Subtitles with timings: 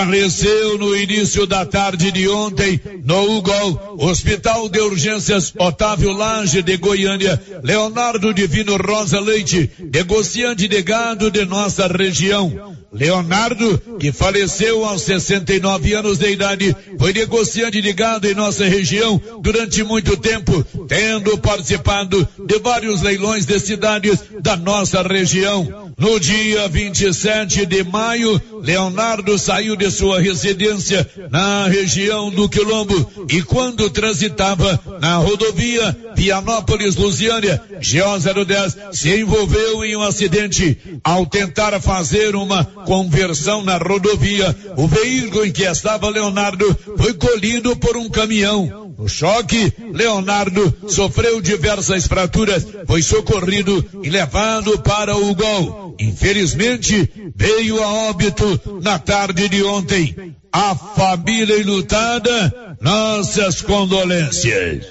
[0.00, 6.78] Faleceu no início da tarde de ontem, no UGOL, Hospital de Urgências Otávio Lange de
[6.78, 12.74] Goiânia, Leonardo Divino Rosa Leite, negociante de gado de nossa região.
[12.90, 19.20] Leonardo, que faleceu aos 69 anos de idade, foi negociante de gado em nossa região
[19.42, 25.89] durante muito tempo, tendo participado de vários leilões de cidades da nossa região.
[26.00, 33.42] No dia 27 de maio, Leonardo saiu de sua residência na região do Quilombo e
[33.42, 41.78] quando transitava na rodovia Vianópolis Lusiânia, GO 010, se envolveu em um acidente ao tentar
[41.82, 44.56] fazer uma conversão na rodovia.
[44.78, 48.89] O veículo em que estava Leonardo foi colhido por um caminhão.
[49.00, 55.96] No choque, Leonardo sofreu diversas fraturas, foi socorrido e levado para o gol.
[55.98, 60.36] Infelizmente, veio a óbito na tarde de ontem.
[60.52, 64.84] A família enlutada, nossas condolências.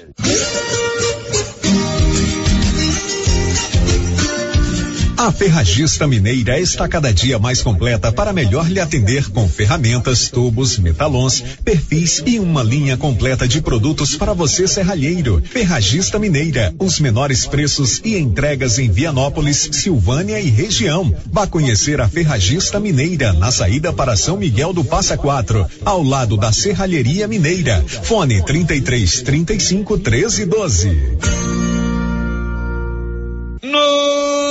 [5.20, 10.78] A Ferragista Mineira está cada dia mais completa para melhor lhe atender com ferramentas, tubos,
[10.78, 15.42] metalons, perfis e uma linha completa de produtos para você serralheiro.
[15.44, 21.14] Ferragista Mineira, os menores preços e entregas em Vianópolis, Silvânia e região.
[21.30, 26.38] Vá conhecer a Ferragista Mineira na saída para São Miguel do Passa Quatro, ao lado
[26.38, 27.84] da Serralheria Mineira.
[28.04, 30.98] Fone 33 35 13 12.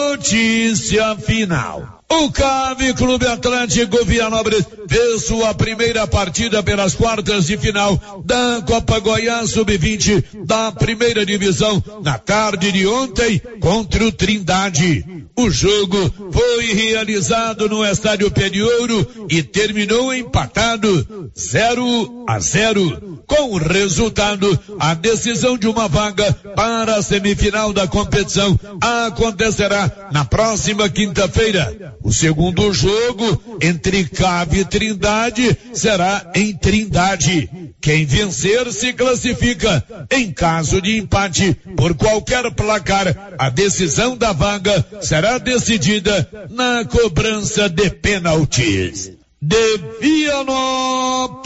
[0.09, 2.01] Notícia final.
[2.09, 8.97] O CAV Clube Atlântico Vianópolis fez sua primeira partida pelas quartas de final da Copa
[8.99, 15.05] Goiás Sub-20 da primeira divisão na tarde de ontem contra o Trindade.
[15.37, 23.19] O jogo foi realizado no Estádio Pé de Ouro e terminou empatado 0 a 0.
[23.27, 30.25] Com o resultado, a decisão de uma vaga para a semifinal da competição acontecerá na
[30.25, 31.95] próxima quinta-feira.
[32.03, 37.49] O segundo jogo entre Cave e Trindade será em Trindade.
[37.81, 39.83] Quem vencer se classifica.
[40.09, 47.67] Em caso de empate por qualquer placar, a decisão da vaga será decidida na cobrança
[47.67, 49.11] de pênaltis.
[49.41, 51.43] De Vianópolis,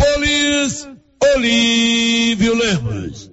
[1.36, 3.33] Olívio Lemos.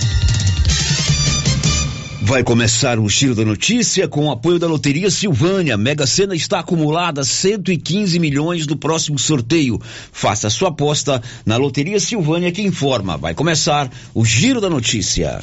[2.23, 5.75] Vai começar o Giro da Notícia com o apoio da Loteria Silvânia.
[5.75, 9.81] Mega Sena está acumulada 115 milhões do próximo sorteio.
[10.11, 13.17] Faça sua aposta na Loteria Silvânia que informa.
[13.17, 15.41] Vai começar o Giro da Notícia.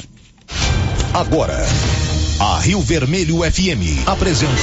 [1.13, 1.67] Agora,
[2.39, 4.53] a Rio Vermelho FM apresenta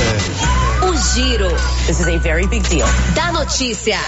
[0.88, 1.50] o Giro.
[1.86, 2.88] This is a very big deal.
[3.14, 3.98] Da notícia.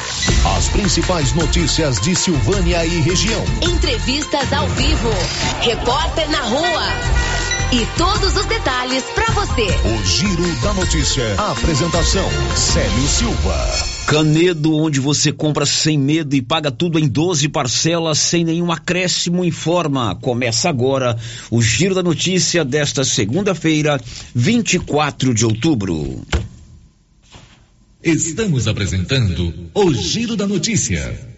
[0.56, 3.44] As principais notícias de Silvânia e região.
[3.60, 5.10] Entrevistas ao vivo.
[5.60, 9.66] Repórter na rua e todos os detalhes para você.
[9.66, 11.34] O Giro da Notícia.
[11.36, 12.26] A apresentação:
[12.56, 13.98] Célio Silva.
[14.06, 19.44] Canedo, onde você compra sem medo e paga tudo em 12 parcelas sem nenhum acréscimo,
[19.44, 20.14] informa.
[20.14, 21.18] Começa agora
[21.50, 24.00] o Giro da Notícia desta segunda-feira,
[24.34, 26.22] 24 de outubro.
[28.02, 31.37] Estamos apresentando o Giro da Notícia.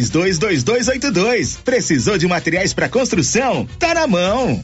[0.00, 1.58] 322282.
[1.64, 3.68] Precisou de materiais para construção?
[3.78, 4.62] Tá na mão.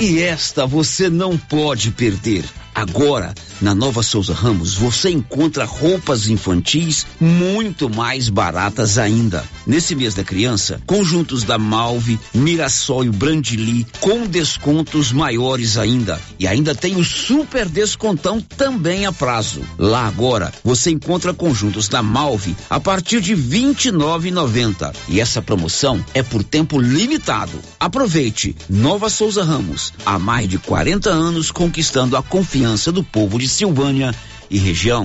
[0.00, 2.44] E esta você não pode perder.
[2.74, 9.44] Agora, na Nova Souza Ramos, você encontra roupas infantis muito mais baratas ainda.
[9.66, 16.18] Nesse mês da criança, conjuntos da Malve, Mirassol e Brandili com descontos maiores ainda.
[16.38, 19.60] E ainda tem o super descontão também a prazo.
[19.78, 23.42] Lá agora, você encontra conjuntos da Malve a partir de R$
[23.74, 24.94] 29,90.
[25.08, 27.60] E essa promoção é por tempo limitado.
[27.78, 28.56] Aproveite.
[28.68, 33.48] Nova Souza Ramos, há mais de 40 anos conquistando a confiança confiança do povo de
[33.48, 34.14] Silvânia
[34.48, 35.04] e região.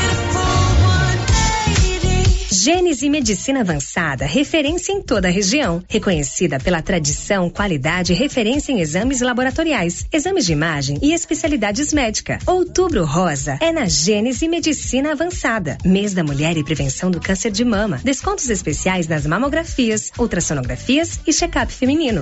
[2.63, 5.83] Gênese Medicina Avançada, referência em toda a região.
[5.89, 12.37] Reconhecida pela tradição, qualidade e referência em exames laboratoriais, exames de imagem e especialidades médicas.
[12.45, 15.75] Outubro Rosa é na Gênese Medicina Avançada.
[15.83, 17.99] Mês da Mulher e Prevenção do Câncer de Mama.
[18.03, 22.21] Descontos especiais nas mamografias, ultrassonografias e check-up feminino.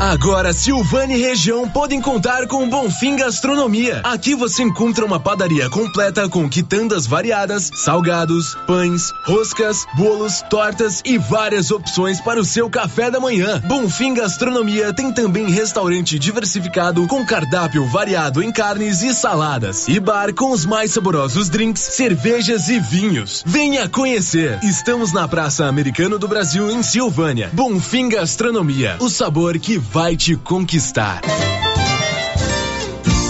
[0.00, 4.00] Agora, Silvane região podem contar com Bonfim Gastronomia.
[4.02, 11.18] Aqui você encontra uma padaria completa com quitandas variadas, salgados, pães, roscas, bolos, tortas e
[11.18, 13.60] várias opções para o seu café da manhã.
[13.66, 20.32] Bonfim Gastronomia tem também restaurante diversificado com cardápio variado em carnes e saladas e bar
[20.32, 23.42] com os mais saborosos drinks, cervejas e vinhos.
[23.44, 24.60] Venha conhecer.
[24.62, 27.50] Estamos na Praça Americano do Brasil em Silvânia.
[27.52, 31.20] Bonfim Gastronomia, o sabor que vai te conquistar.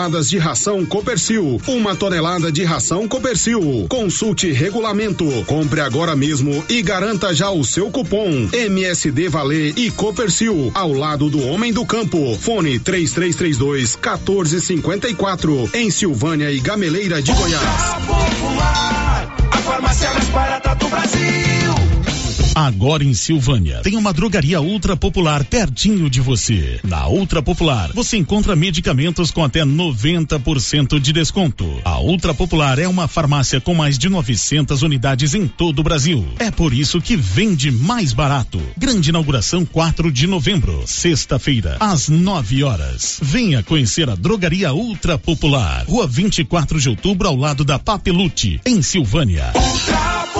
[0.00, 3.86] toneladas de ração Copercil, uma tonelada de ração Copercil.
[3.88, 10.70] Consulte regulamento, compre agora mesmo e garanta já o seu cupom MSD Valer e Copercil
[10.74, 12.34] ao lado do homem do campo.
[12.40, 17.62] Fone 3332 1454 em Silvânia e Gameleira de Goiás.
[18.06, 22.29] Popular, a farmácia mais barata do Brasil.
[22.54, 26.80] Agora em Silvânia, tem uma drogaria ultra popular pertinho de você.
[26.82, 31.80] Na Ultra Popular, você encontra medicamentos com até 90% de desconto.
[31.84, 36.26] A Ultra Popular é uma farmácia com mais de 900 unidades em todo o Brasil.
[36.38, 38.60] É por isso que vende mais barato.
[38.76, 43.18] Grande inauguração 4 de novembro, sexta-feira, às 9 horas.
[43.22, 45.84] Venha conhecer a drogaria Ultra Popular.
[45.86, 49.52] Rua 24 de outubro, ao lado da Papelute, em Silvânia.
[49.54, 50.39] Ultra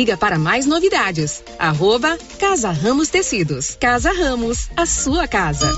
[0.00, 1.42] Siga para mais novidades.
[1.58, 3.76] Arroba Casa Ramos Tecidos.
[3.78, 5.70] Casa Ramos, a sua casa.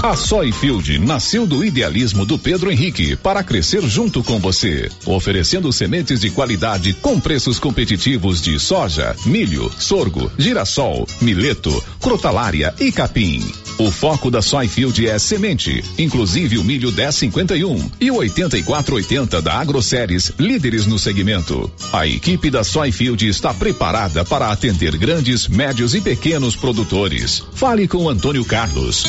[0.00, 6.20] A Soyfield nasceu do idealismo do Pedro Henrique para crescer junto com você, oferecendo sementes
[6.20, 13.40] de qualidade com preços competitivos de soja, milho, sorgo, girassol, mileto, crotalária e capim.
[13.78, 20.32] O foco da Soyfield é semente, inclusive o milho 1051 e o 8480 da AgroSéries,
[20.38, 21.68] líderes no segmento.
[21.92, 22.83] A equipe da Soyfield
[23.28, 27.44] está preparada para atender grandes, médios e pequenos produtores.
[27.54, 29.04] Fale com Antônio Carlos.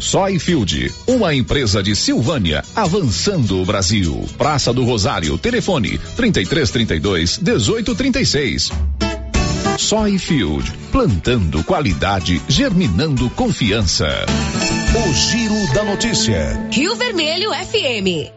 [0.00, 4.24] Soyfield, uma empresa de Silvânia, avançando o Brasil.
[4.36, 8.70] Praça do Rosário, telefone 3332 1836.
[9.78, 14.06] Soyfield, plantando qualidade, germinando confiança.
[14.94, 16.68] O Giro da Notícia.
[16.72, 18.35] Rio Vermelho FM.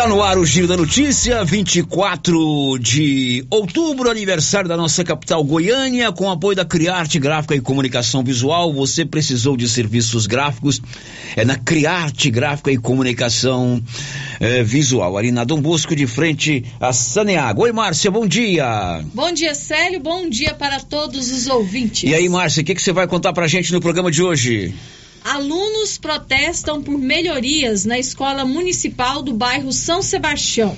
[0.00, 6.10] Tá no ar o Giro da Notícia, 24 de outubro, aniversário da nossa capital Goiânia,
[6.10, 8.72] com apoio da Criarte Gráfica e Comunicação Visual.
[8.72, 10.80] Você precisou de serviços gráficos?
[11.36, 13.78] É na Criarte Gráfica e Comunicação
[14.40, 17.64] eh, Visual, ali na Dom Bosco, de frente a Saneago.
[17.64, 19.04] Oi, Márcia, bom dia.
[19.12, 22.10] Bom dia, Célio, bom dia para todos os ouvintes.
[22.10, 24.74] E aí, Márcia, o que, que você vai contar pra gente no programa de hoje?
[25.24, 30.76] Alunos protestam por melhorias na escola municipal do bairro São Sebastião.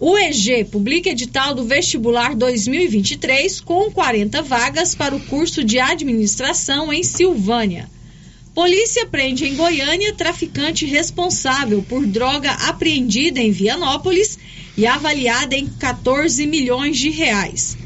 [0.00, 6.92] O EG publica edital do vestibular 2023 com 40 vagas para o curso de administração
[6.92, 7.88] em Silvânia.
[8.52, 14.38] Polícia prende em Goiânia traficante responsável por droga apreendida em Vianópolis
[14.76, 17.76] e avaliada em 14 milhões de reais.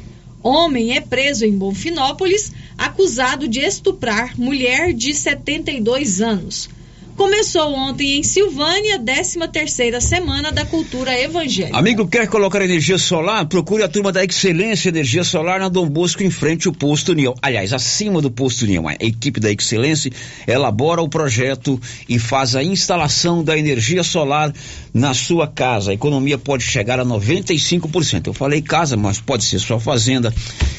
[0.42, 2.52] Homem é preso em Bonfinópolis,
[2.84, 6.68] acusado de estuprar mulher de 72 anos.
[7.16, 11.76] Começou ontem em Silvânia, 13 terceira semana da cultura evangélica.
[11.76, 13.46] Amigo, quer colocar energia solar?
[13.46, 17.34] Procure a turma da Excelência Energia Solar na Dom Bosco, em frente ao posto União.
[17.42, 18.88] Aliás, acima do posto União.
[18.88, 20.10] A equipe da Excelência
[20.46, 24.52] elabora o projeto e faz a instalação da energia solar
[24.94, 25.90] na sua casa.
[25.90, 28.28] A economia pode chegar a 95%.
[28.28, 30.32] Eu falei casa, mas pode ser sua fazenda,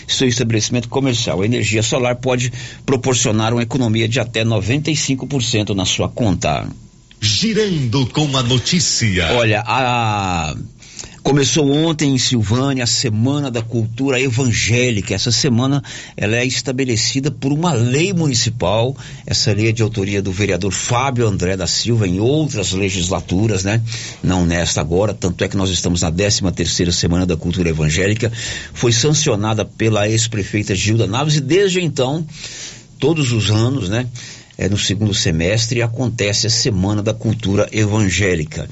[0.08, 1.41] seu estabelecimento comercial.
[1.41, 2.52] A energia solar pode
[2.86, 6.23] proporcionar uma economia de até 95% na sua conta.
[7.20, 9.34] Girando com a notícia.
[9.34, 10.56] Olha, a
[11.24, 15.16] Começou ontem em Silvânia a Semana da Cultura Evangélica.
[15.16, 15.82] Essa semana
[16.18, 18.96] ela é estabelecida por uma lei municipal.
[19.26, 23.82] Essa lei é de autoria do vereador Fábio André da Silva em outras legislaturas, né?
[24.22, 28.30] Não nesta agora, tanto é que nós estamos na 13 terceira Semana da Cultura Evangélica.
[28.74, 32.28] Foi sancionada pela ex-prefeita Gilda Naves e desde então,
[33.00, 34.06] todos os anos, né?
[34.58, 38.70] É, no segundo semestre acontece a Semana da Cultura Evangélica.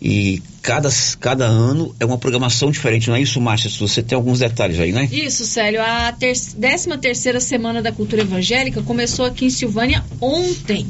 [0.00, 3.70] E cada, cada ano é uma programação diferente, não é isso, Márcia?
[3.70, 5.08] Você tem alguns detalhes aí, né?
[5.10, 5.80] Isso, Célio.
[5.80, 10.86] A ter 13 terceira Semana da Cultura Evangélica começou aqui em Silvânia ontem.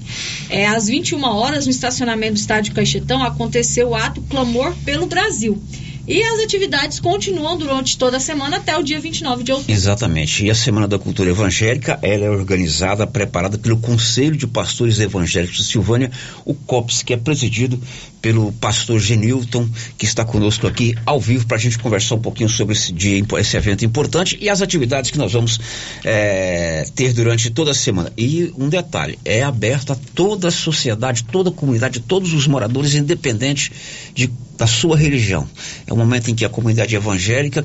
[0.51, 5.63] É, às 21 horas, no estacionamento do Estádio Caixetão, aconteceu o ato Clamor pelo Brasil.
[6.07, 9.73] E as atividades continuam durante toda a semana até o dia 29 de outubro.
[9.73, 10.45] Exatamente.
[10.45, 15.57] E a Semana da Cultura Evangélica, ela é organizada, preparada pelo Conselho de Pastores Evangélicos
[15.57, 16.11] de Silvânia,
[16.45, 17.81] o COPS, que é presidido
[18.25, 22.49] pelo pastor Genilton, que está conosco aqui ao vivo para a gente conversar um pouquinho
[22.49, 25.61] sobre esse dia, esse evento importante e as atividades que nós vamos
[26.03, 28.11] é, ter durante toda a semana.
[28.17, 32.95] E um detalhe, é aberto a toda a sociedade, toda a comunidade, todos os moradores,
[32.95, 33.71] independente
[34.15, 35.47] de, da sua religião.
[35.87, 37.63] É um momento em que a comunidade evangélica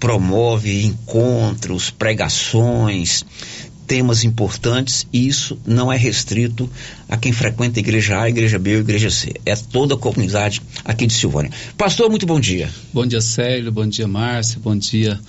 [0.00, 3.26] promove encontros, pregações,
[3.86, 6.70] temas importantes e isso não é restrito
[7.08, 9.34] a quem frequenta a igreja A, a igreja B ou igreja C.
[9.44, 11.50] É toda a comunidade aqui de Silvânia.
[11.76, 12.70] Pastor, muito bom dia.
[12.92, 13.72] Bom dia, Célio.
[13.72, 14.60] Bom dia, Márcia.
[14.62, 15.20] Bom dia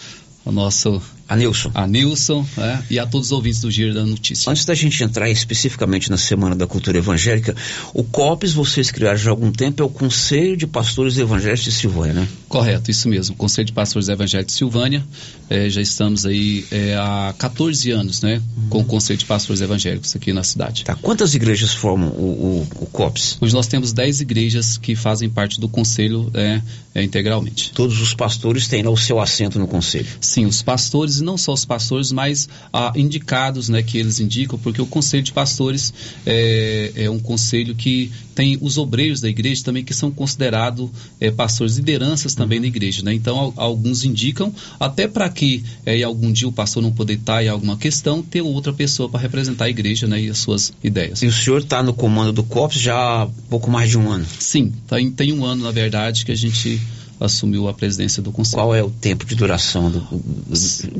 [0.45, 1.71] ao nosso A Nilson.
[1.73, 2.83] A Nilson né?
[2.89, 4.51] e a todos os ouvintes do Giro da Notícia.
[4.51, 7.55] Antes da gente entrar especificamente na Semana da Cultura Evangélica,
[7.93, 11.71] o COPES, vocês criaram já há algum tempo, é o Conselho de Pastores Evangélicos de
[11.71, 12.27] Silvânia, né?
[12.49, 13.35] Correto, isso mesmo.
[13.35, 15.03] Conselho de Pastores Evangélicos de Silvânia.
[15.49, 18.41] É, já estamos aí é, há 14 anos, né?
[18.57, 18.69] Uhum.
[18.69, 20.83] Com o Conselho de Pastores Evangélicos aqui na cidade.
[20.83, 20.95] Tá.
[20.95, 23.37] Quantas igrejas formam o, o, o COPES?
[23.39, 26.61] Hoje nós temos 10 igrejas que fazem parte do Conselho é,
[26.95, 27.71] é, integralmente.
[27.71, 30.07] Todos os pastores têm lá o seu assento no Conselho?
[30.21, 33.81] Sim, os pastores, e não só os pastores, mas ah, indicados, né?
[33.83, 35.93] Que eles indicam, porque o Conselho de Pastores
[36.25, 41.29] é, é um conselho que tem os obreiros da igreja também que são considerados é,
[41.31, 42.63] pastores, lideranças também uhum.
[42.63, 43.13] da igreja, né?
[43.13, 47.43] Então, alguns indicam, até para que é, em algum dia o pastor não poder estar
[47.43, 50.21] em alguma questão, ter outra pessoa para representar a igreja, né?
[50.21, 51.21] E as suas ideias.
[51.21, 54.25] E o senhor está no comando do COPS já há pouco mais de um ano?
[54.39, 56.81] Sim, tem, tem um ano, na verdade, que a gente
[57.19, 58.61] assumiu a presidência do Conselho.
[58.61, 60.05] Qual é o tempo de duração do,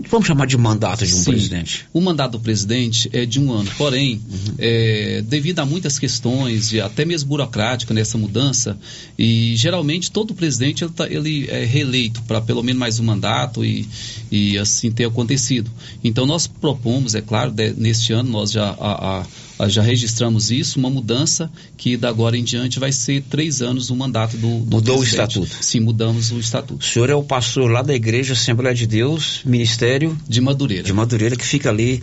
[0.10, 1.86] vamos chamar de mandato de um Sim, presidente?
[1.94, 4.56] O mandato do presidente é de um ano, porém, uhum.
[4.58, 8.78] é, devido a muitas questões e até mesmo burocrática nessa mudança,
[9.18, 13.64] e geralmente todo presidente ele, tá, ele é reeleito para pelo menos mais um mandato
[13.64, 13.88] e,
[14.32, 15.70] e assim ter acontecido.
[16.04, 19.26] Então nós propomos, é claro, de, neste ano nós já a, a
[19.68, 23.96] já registramos isso, uma mudança que da agora em diante vai ser três anos o
[23.96, 25.00] mandato do, do Mudou presidente.
[25.00, 25.58] o estatuto?
[25.62, 26.82] Sim, mudamos o estatuto.
[26.82, 30.18] O senhor é o pastor lá da Igreja Assembleia de Deus, Ministério...
[30.28, 30.84] De Madureira.
[30.84, 32.02] De Madureira, que fica ali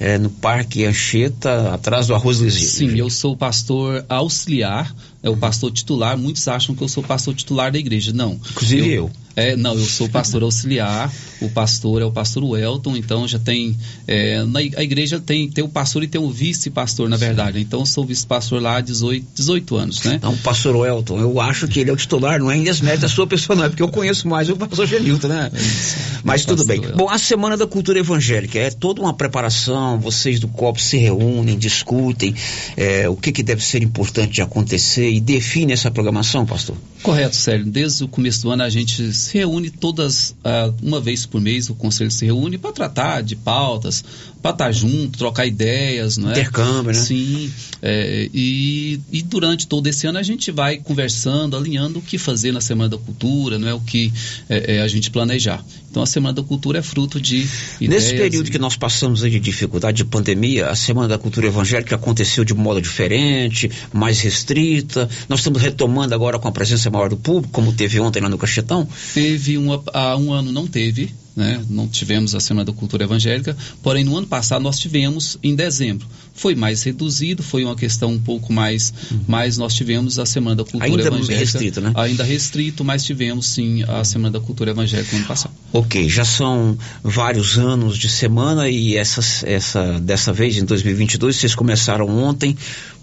[0.00, 2.90] é, no Parque Anchieta, atrás do Arroz Lisinho.
[2.90, 6.16] Sim, eu sou pastor auxiliar é o pastor titular.
[6.18, 8.12] Muitos acham que eu sou pastor titular da igreja.
[8.12, 8.34] Não.
[8.34, 8.94] Inclusive eu.
[8.94, 9.10] eu.
[9.34, 13.76] É, não, eu sou pastor auxiliar, o pastor é o pastor Welton, então já tem.
[14.06, 17.58] É, na, a igreja tem, tem o pastor e tem o vice-pastor, na verdade.
[17.58, 20.16] Então eu sou vice-pastor lá há 18, 18 anos, né?
[20.16, 23.08] Então, pastor Welton, eu acho que ele é o titular, não é em desmérito da
[23.08, 25.50] sua pessoa, não, é porque eu conheço mais o pastor Genilton, né?
[25.52, 26.80] É isso, Mas tudo bem.
[26.80, 26.96] Welton.
[26.98, 31.56] Bom, a Semana da Cultura Evangélica é toda uma preparação, vocês do COP se reúnem,
[31.56, 32.34] discutem
[32.76, 36.76] é, o que, que deve ser importante de acontecer e define essa programação, pastor?
[37.02, 37.66] Correto, Sérgio.
[37.70, 41.68] Desde o começo do ano a gente se reúne todas, uh, uma vez por mês,
[41.68, 44.02] o conselho se reúne para tratar de pautas,
[44.40, 46.32] para estar tá junto, trocar ideias, não é?
[46.32, 46.98] Intercâmbio, né?
[46.98, 47.52] Sim.
[47.82, 52.52] É, e, e durante todo esse ano a gente vai conversando, alinhando o que fazer
[52.52, 53.74] na Semana da Cultura, não é?
[53.74, 54.12] O que
[54.48, 55.62] é, é a gente planejar.
[55.92, 57.46] Então a Semana da Cultura é fruto de.
[57.78, 58.50] Nesse período e...
[58.50, 62.80] que nós passamos de dificuldade de pandemia, a Semana da Cultura Evangélica aconteceu de modo
[62.80, 65.06] diferente, mais restrita.
[65.28, 68.38] Nós estamos retomando agora com a presença maior do público, como teve ontem lá no
[68.38, 68.88] Cachetão.
[69.12, 71.64] Teve uma, há um ano não teve, né?
[71.68, 76.06] não tivemos a Semana da Cultura Evangélica, porém no ano passado nós tivemos em dezembro.
[76.34, 79.20] Foi mais reduzido, foi uma questão um pouco mais, uhum.
[79.26, 81.32] mas nós tivemos a Semana da Cultura ainda Evangélica.
[81.32, 81.92] Ainda restrito, né?
[81.94, 85.54] Ainda restrito, mas tivemos sim a Semana da Cultura Evangélica no ano passado.
[85.72, 91.54] Ok, já são vários anos de semana e essa, essa, dessa vez, em 2022, vocês
[91.54, 92.56] começaram ontem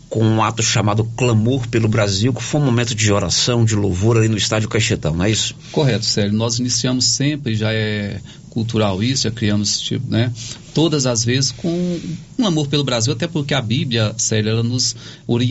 [0.10, 4.18] com um ato chamado Clamor pelo Brasil, que foi um momento de oração, de louvor
[4.18, 5.56] ali no estádio Caixetão, não é isso?
[5.72, 6.36] Correto, Sérgio.
[6.36, 8.20] Nós iniciamos sempre, já é
[8.50, 10.32] cultural isso, já criamos tipo, né,
[10.74, 12.00] todas as vezes com
[12.38, 14.96] um amor pelo Brasil, até porque a Bíblia, sério, ela nos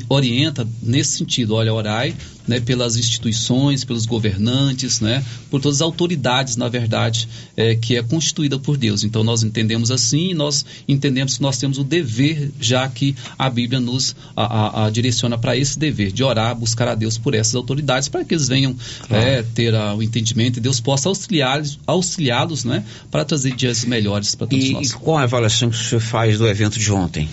[0.09, 2.15] orienta nesse sentido, olha, orai,
[2.49, 8.03] né, pelas instituições, pelos governantes, né, por todas as autoridades, na verdade, é, que é
[8.03, 9.05] constituída por Deus.
[9.05, 13.79] Então nós entendemos assim, nós entendemos que nós temos o dever, já que a Bíblia
[13.79, 17.55] nos a, a, a direciona para esse dever de orar, buscar a Deus por essas
[17.55, 18.75] autoridades, para que eles venham
[19.07, 19.23] claro.
[19.23, 24.35] é, ter a, o entendimento e Deus possa auxiliá-los, auxiliá-los, né, para trazer dias melhores
[24.35, 24.91] para todos e, nós.
[24.91, 27.27] E qual a avaliação que o senhor faz do evento de ontem?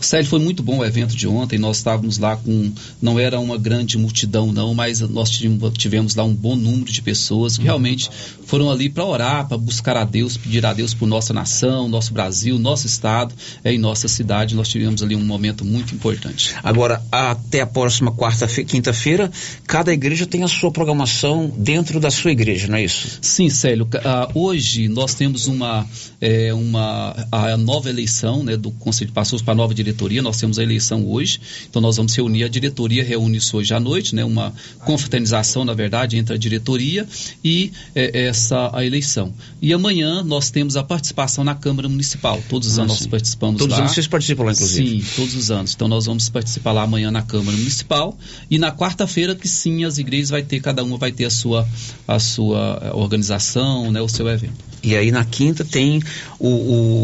[0.00, 1.58] Sérgio, foi muito bom o evento de ontem.
[1.58, 2.72] Nós estávamos lá com.
[3.00, 7.00] Não era uma grande multidão, não, mas nós tivemos, tivemos lá um bom número de
[7.00, 8.10] pessoas que realmente
[8.44, 12.12] foram ali para orar, para buscar a Deus, pedir a Deus por nossa nação, nosso
[12.12, 14.54] Brasil, nosso estado é, e nossa cidade.
[14.54, 16.54] Nós tivemos ali um momento muito importante.
[16.62, 19.30] Agora, até a próxima quarta quinta-feira,
[19.66, 23.18] cada igreja tem a sua programação dentro da sua igreja, não é isso?
[23.22, 23.84] Sim, Célio.
[23.84, 25.86] Uh, hoje nós temos uma,
[26.20, 30.22] é, uma a nova eleição né, do Conselho de Pastores para a nova diretoria.
[30.22, 32.44] Nós temos a eleição hoje, então nós vamos reunir.
[32.44, 34.52] A diretoria reúne-se hoje à noite, né, uma
[34.84, 37.06] confraternização, na verdade, entre a diretoria
[37.44, 39.32] e é, essa a eleição.
[39.60, 42.42] E amanhã nós temos a participação na Câmara Municipal.
[42.48, 43.76] Todos os ah, anos nós participamos todos lá.
[43.76, 45.02] Todos os anos vocês participam lá, inclusive?
[45.02, 45.74] Sim, todos os anos.
[45.74, 48.16] Então nós vamos participar lá amanhã na Câmara Municipal
[48.50, 51.66] e na quarta-feira que sim as igrejas vai ter cada uma vai ter a sua
[52.06, 54.72] a sua organização, né, o seu evento.
[54.82, 56.02] E aí na quinta tem
[56.38, 57.01] o, o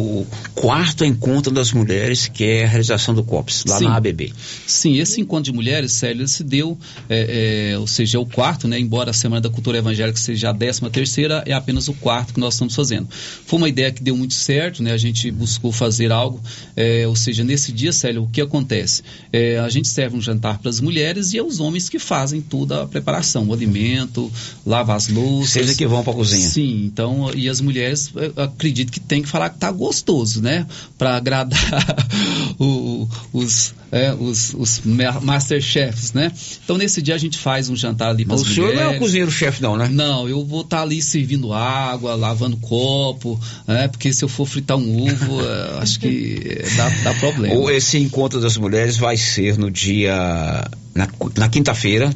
[0.54, 3.84] quarto encontro das mulheres, que é a realização do COPS, lá Sim.
[3.84, 4.32] na ABB.
[4.66, 8.26] Sim, esse encontro de mulheres, Célio, ele se deu, é, é, ou seja, é o
[8.26, 8.78] quarto, né?
[8.78, 12.40] Embora a Semana da Cultura Evangélica seja a décima terceira, é apenas o quarto que
[12.40, 13.08] nós estamos fazendo.
[13.46, 14.92] Foi uma ideia que deu muito certo, né?
[14.92, 16.40] A gente buscou fazer algo,
[16.76, 19.02] é, ou seja, nesse dia, Célio, o que acontece?
[19.32, 22.40] É, a gente serve um jantar para as mulheres e é os homens que fazem
[22.40, 24.30] toda a preparação, o alimento,
[24.66, 25.70] lava as louças.
[25.70, 26.48] É que vão para a cozinha.
[26.48, 30.66] Sim, então, e as mulheres, eu acredito que tem que falar que tá gostoso, né?
[30.98, 31.58] Para agradar
[32.60, 36.30] o- os, é, os, os ma- masterchefs, né?
[36.64, 38.86] Então, nesse dia a gente faz um jantar ali para O senhor mulheres.
[38.86, 39.88] não é o cozinheiro-chefe, não, né?
[39.90, 43.88] Não, eu vou estar ali servindo água, lavando copo, né?
[43.88, 47.54] Porque se eu for fritar um ovo, eh, acho que eh, dá, dá problema.
[47.54, 50.14] Ou esse encontro das mulheres vai ser no dia.
[50.94, 52.12] na, na quinta-feira.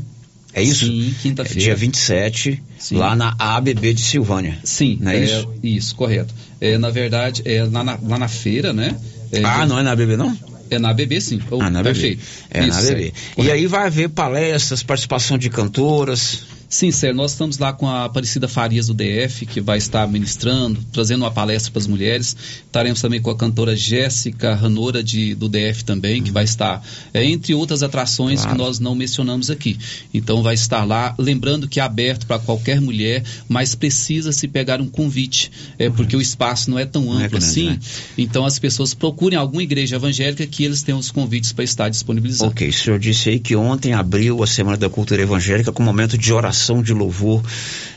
[0.55, 0.87] É isso?
[0.87, 1.61] Sim, quinta-feira.
[1.61, 2.63] Dia 27,
[2.93, 4.59] lá na ABB de Silvânia.
[4.65, 5.49] Sim, Não é, isso?
[5.63, 6.35] Isso, correto.
[6.61, 8.95] É, na verdade, é lá na, lá na feira, né?
[9.33, 10.37] É, Ah, não é na ABB, não?
[10.71, 11.41] É na ABB, sim.
[11.51, 11.93] Oh, Ah, na ABB.
[11.93, 12.23] Perfeito.
[12.51, 12.87] É Isso, na ABB.
[12.89, 13.13] Sérgio.
[13.39, 16.45] E aí vai haver palestras, participação de cantoras.
[16.73, 20.81] Sim, Sérgio, nós estamos lá com a Aparecida Farias do DF, que vai estar ministrando,
[20.91, 22.35] trazendo uma palestra para as mulheres.
[22.65, 26.83] Estaremos também com a cantora Jéssica Ranora de, do DF também, que vai estar,
[27.13, 29.79] é, entre outras atrações que nós não mencionamos aqui.
[30.15, 34.81] Então vai estar lá, lembrando que é aberto para qualquer mulher, mas precisa se pegar
[34.81, 37.69] um convite, é, porque o espaço não é tão amplo é grande, assim.
[37.69, 37.79] né?
[38.17, 42.51] Então as pessoas procurem alguma igreja evangélica que eles tenham os convites para estar disponibilizados.
[42.51, 45.87] Ok, o senhor disse aí que ontem abriu a Semana da Cultura Evangélica com um
[45.87, 47.43] momento de oração, de louvor,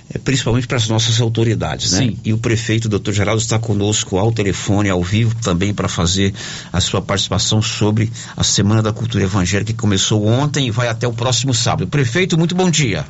[0.09, 1.99] eh, principalmente para as nossas autoridades, né?
[1.99, 2.19] Sim.
[2.23, 6.33] E o prefeito, doutor Geraldo, está conosco ao telefone, ao vivo, também para fazer
[6.73, 11.07] a sua participação sobre a Semana da Cultura Evangélica que começou ontem e vai até
[11.07, 11.87] o próximo sábado.
[11.87, 13.05] Prefeito, muito bom dia.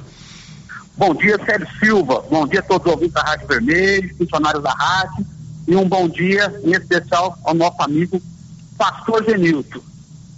[0.98, 2.24] Bom dia, Sérgio Silva.
[2.30, 5.26] Bom dia a todos os ouvintes da Rádio Vermelho, funcionários da rádio.
[5.68, 8.22] E um bom dia, em especial, ao nosso amigo
[8.78, 9.80] Pastor Genilton.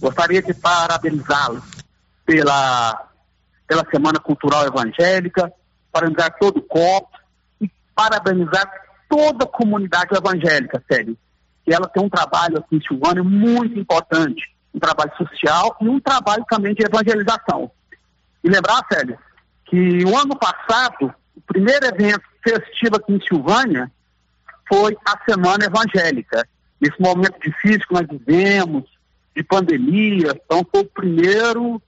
[0.02, 1.62] Gostaria de parabenizá-lo
[2.26, 3.07] pela,
[3.68, 5.52] pela Semana Cultural Evangélica,
[5.92, 7.18] parabenizar todo o COP
[7.62, 8.72] e parabenizar
[9.10, 11.18] toda a comunidade evangélica, Sérgio.
[11.66, 16.00] Que ela tem um trabalho aqui em Silvânia muito importante, um trabalho social e um
[16.00, 17.70] trabalho também de evangelização.
[18.44, 19.18] E lembrar, Célio,
[19.66, 23.92] que o ano passado, o primeiro evento festivo aqui em Silvânia
[24.68, 26.48] foi a Semana Evangélica.
[26.80, 28.86] Nesse momento difícil que nós vivemos,
[29.38, 31.80] de pandemia, então foi o primeiro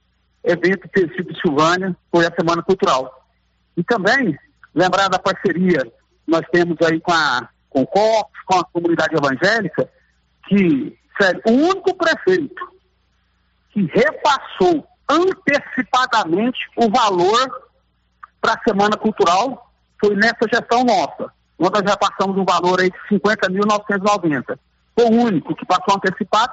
[0.44, 3.26] evento festivo de Silvânia, foi a Semana Cultural.
[3.76, 4.38] E também
[4.74, 9.14] lembrar da parceria que nós temos aí com a com o COPS, com a comunidade
[9.14, 9.88] evangélica,
[10.48, 12.68] que, sério, o único prefeito
[13.70, 17.70] que repassou antecipadamente o valor
[18.40, 21.32] para a Semana Cultural foi nessa gestão nossa.
[21.58, 24.58] Nós já passamos um valor aí de 50.990.
[24.98, 26.52] Foi o único que passou antecipado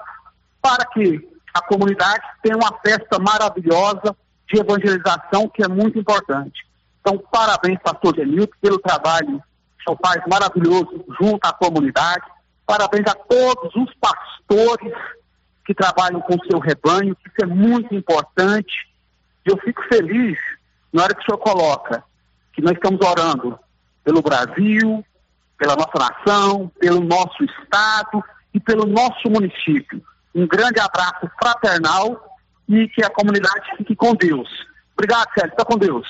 [0.61, 4.15] para que a comunidade tenha uma festa maravilhosa
[4.47, 6.65] de evangelização que é muito importante.
[7.01, 9.41] Então, parabéns, pastor Genilton, pelo trabalho
[9.77, 12.25] que o senhor faz maravilhoso junto à comunidade.
[12.65, 14.93] Parabéns a todos os pastores
[15.65, 18.87] que trabalham com o seu rebanho, que isso é muito importante.
[19.45, 20.37] E eu fico feliz
[20.93, 22.03] na hora que o senhor coloca
[22.53, 23.59] que nós estamos orando
[24.03, 25.05] pelo Brasil,
[25.57, 30.01] pela nossa nação, pelo nosso estado e pelo nosso município.
[30.37, 32.15] Um grande abraço fraternal
[32.69, 34.47] e que a comunidade fique com Deus.
[34.93, 35.49] Obrigado, Sérgio.
[35.49, 36.07] Fica com Deus.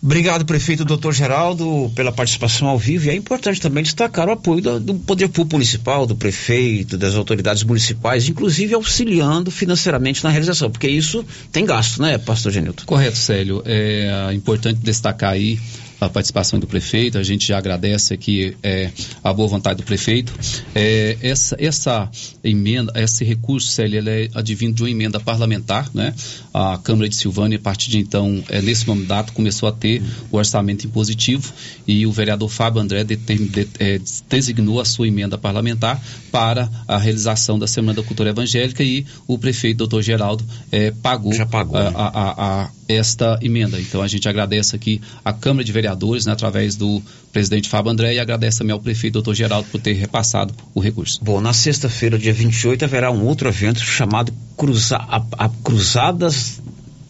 [0.00, 3.06] Obrigado, prefeito doutor Geraldo, pela participação ao vivo.
[3.06, 7.16] E é importante também destacar o apoio do, do Poder Público Municipal, do prefeito, das
[7.16, 12.84] autoridades municipais, inclusive auxiliando financeiramente na realização, porque isso tem gasto, né, pastor Genilton?
[12.86, 13.60] Correto, Célio.
[13.66, 15.58] É importante destacar aí
[16.00, 18.90] a participação do prefeito, a gente já agradece aqui é,
[19.22, 20.32] a boa vontade do prefeito.
[20.74, 22.10] É, essa, essa
[22.42, 26.14] emenda, esse recurso, Célio, ele é advindo de uma emenda parlamentar, né?
[26.54, 30.36] A Câmara de Silvânia, a partir de então, é, nesse mandato, começou a ter o
[30.36, 31.52] orçamento impositivo
[31.86, 36.96] e o vereador Fábio André determin, de, é, designou a sua emenda parlamentar para a
[36.96, 41.88] realização da Semana da Cultura Evangélica e o prefeito, doutor Geraldo, é, pagou, pagou a,
[41.88, 43.78] a, a, a esta emenda.
[43.78, 48.14] Então a gente agradece aqui a Câmara de Vereadores, né, através do presidente Fábio André,
[48.14, 51.20] e agradece também ao prefeito doutor Geraldo por ter repassado o recurso.
[51.22, 56.60] Bom, na sexta-feira, dia 28, haverá um outro evento chamado Cruza, a, a Cruzadas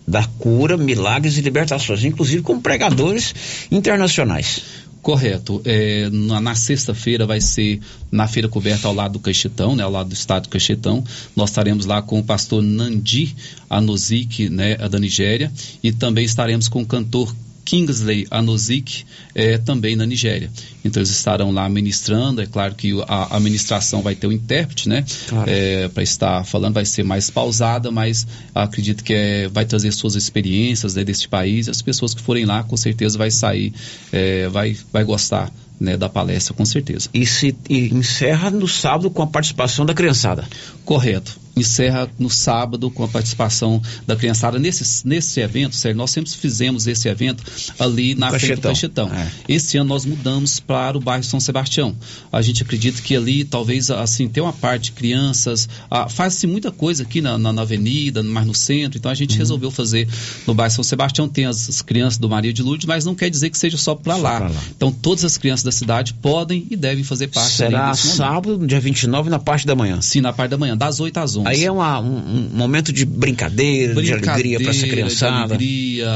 [0.07, 3.35] da Cura, Milagres e Libertações, inclusive com pregadores
[3.71, 4.63] internacionais.
[5.03, 5.61] Correto.
[5.65, 7.81] É, na, na sexta-feira vai ser
[8.11, 11.05] na feira coberta ao lado do Caixetão, né, ao lado do estado do Caixetão.
[11.37, 13.35] Nós estaremos lá com o pastor Nandi
[13.71, 17.35] Anozik, né, da Nigéria, e também estaremos com o cantor
[17.69, 19.05] Kingsley Anozik,
[19.35, 20.51] é, também na Nigéria.
[20.83, 24.89] Então eles estarão lá ministrando, é claro que a, a ministração vai ter um intérprete,
[24.89, 25.05] né?
[25.29, 25.51] Claro.
[25.51, 30.15] É, para estar falando, vai ser mais pausada, mas acredito que é, vai trazer suas
[30.15, 31.69] experiências né, deste país.
[31.69, 33.75] As pessoas que forem lá, com certeza vai sair,
[34.11, 35.53] é, vai, vai gostar.
[35.81, 37.09] Né, da palestra, com certeza.
[37.15, 40.45] E se e encerra no sábado com a participação da criançada.
[40.85, 44.59] Correto encerra no sábado com a participação da criançada.
[44.59, 47.43] Nesse, nesse evento, sério, nós sempre fizemos esse evento
[47.79, 48.47] ali na Cachetão.
[48.49, 49.11] frente do Cachetão.
[49.15, 49.31] É.
[49.49, 51.95] Esse ano nós mudamos para o bairro São Sebastião.
[52.33, 56.71] A gente acredita que ali talvez assim tem uma parte de crianças, ah, faz-se muita
[56.71, 59.39] coisa aqui na, na, na avenida, mais no centro, então a gente Uhum.
[59.39, 60.09] resolveu fazer
[60.47, 63.29] no bairro São Sebastião, tem as, as crianças do Maria de Lourdes, mas não quer
[63.31, 64.39] dizer que seja só para lá.
[64.39, 64.53] lá.
[64.77, 69.29] Então todas as crianças da cidade podem e devem fazer parte Será sábado, dia 29,
[69.31, 70.01] na parte da manhã.
[70.01, 71.49] Sim, na parte da manhã, das 8 às 11.
[71.49, 75.55] Aí é uma- um, um momento de brincadeira, de alegria para essa Brincadeira, criançada.
[75.55, 76.09] Alegria,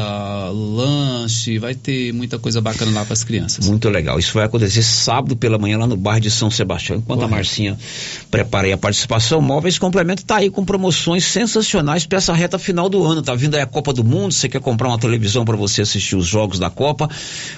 [0.53, 3.67] lanche, vai ter muita coisa bacana lá para as crianças.
[3.67, 4.19] Muito legal.
[4.19, 6.99] Isso vai acontecer sábado pela manhã lá no bairro de São Sebastião.
[6.99, 7.35] Enquanto a Correto.
[7.37, 7.79] Marcinha
[8.31, 12.89] prepara aí a participação, Móveis Complemento tá aí com promoções sensacionais para essa reta final
[12.89, 13.23] do ano.
[13.23, 16.17] Tá vindo aí a Copa do Mundo, você quer comprar uma televisão para você assistir
[16.17, 17.09] os jogos da Copa?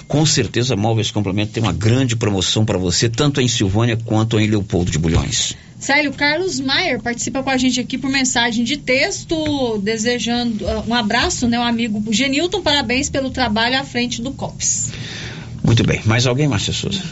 [0.07, 4.47] Com certeza Móveis Complemento tem uma grande promoção para você, tanto em Silvânia quanto em
[4.47, 5.55] Leopoldo de Bulhões.
[5.85, 10.95] Célio Carlos Maier participa com a gente aqui por mensagem de texto, desejando ah, um
[10.95, 11.59] abraço, né?
[11.59, 14.91] Um amigo Genilton, parabéns pelo trabalho à frente do COPS.
[15.63, 16.01] Muito bem.
[16.03, 17.03] Mais alguém, Márcia Souza?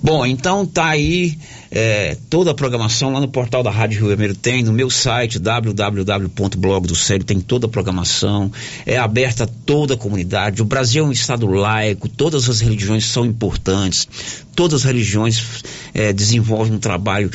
[0.00, 1.36] Bom, então tá aí
[1.68, 5.40] é, toda a programação lá no portal da Rádio Rio Vermelho tem, no meu site
[5.40, 8.52] www.blog do Sério tem toda a programação,
[8.84, 10.62] é aberta a toda a comunidade.
[10.62, 14.06] O Brasil é um estado laico, todas as religiões são importantes,
[14.54, 15.62] todas as religiões
[15.94, 17.30] é, desenvolvem um trabalho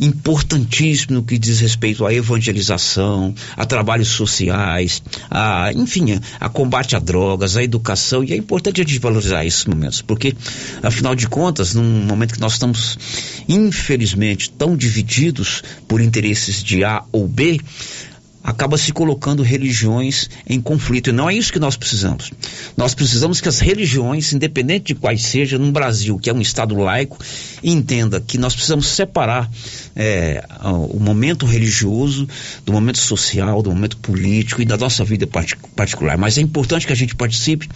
[0.00, 6.98] importantíssimo no que diz respeito à evangelização, a trabalhos sociais, a, enfim, a, combate a
[6.98, 10.34] drogas, a educação, e é importante a gente valorizar esses momentos, porque,
[10.82, 12.98] afinal de contas, num momento que nós estamos,
[13.46, 17.60] infelizmente, tão divididos por interesses de A ou B,
[18.42, 21.10] acaba se colocando religiões em conflito.
[21.10, 22.30] E não é isso que nós precisamos.
[22.76, 26.74] Nós precisamos que as religiões, independente de quais sejam, no Brasil, que é um Estado
[26.76, 27.18] laico,
[27.62, 29.50] entenda que nós precisamos separar
[29.94, 30.44] é,
[30.90, 32.28] o momento religioso
[32.64, 36.16] do momento social, do momento político e da nossa vida parti- particular.
[36.16, 37.68] Mas é importante que a gente participe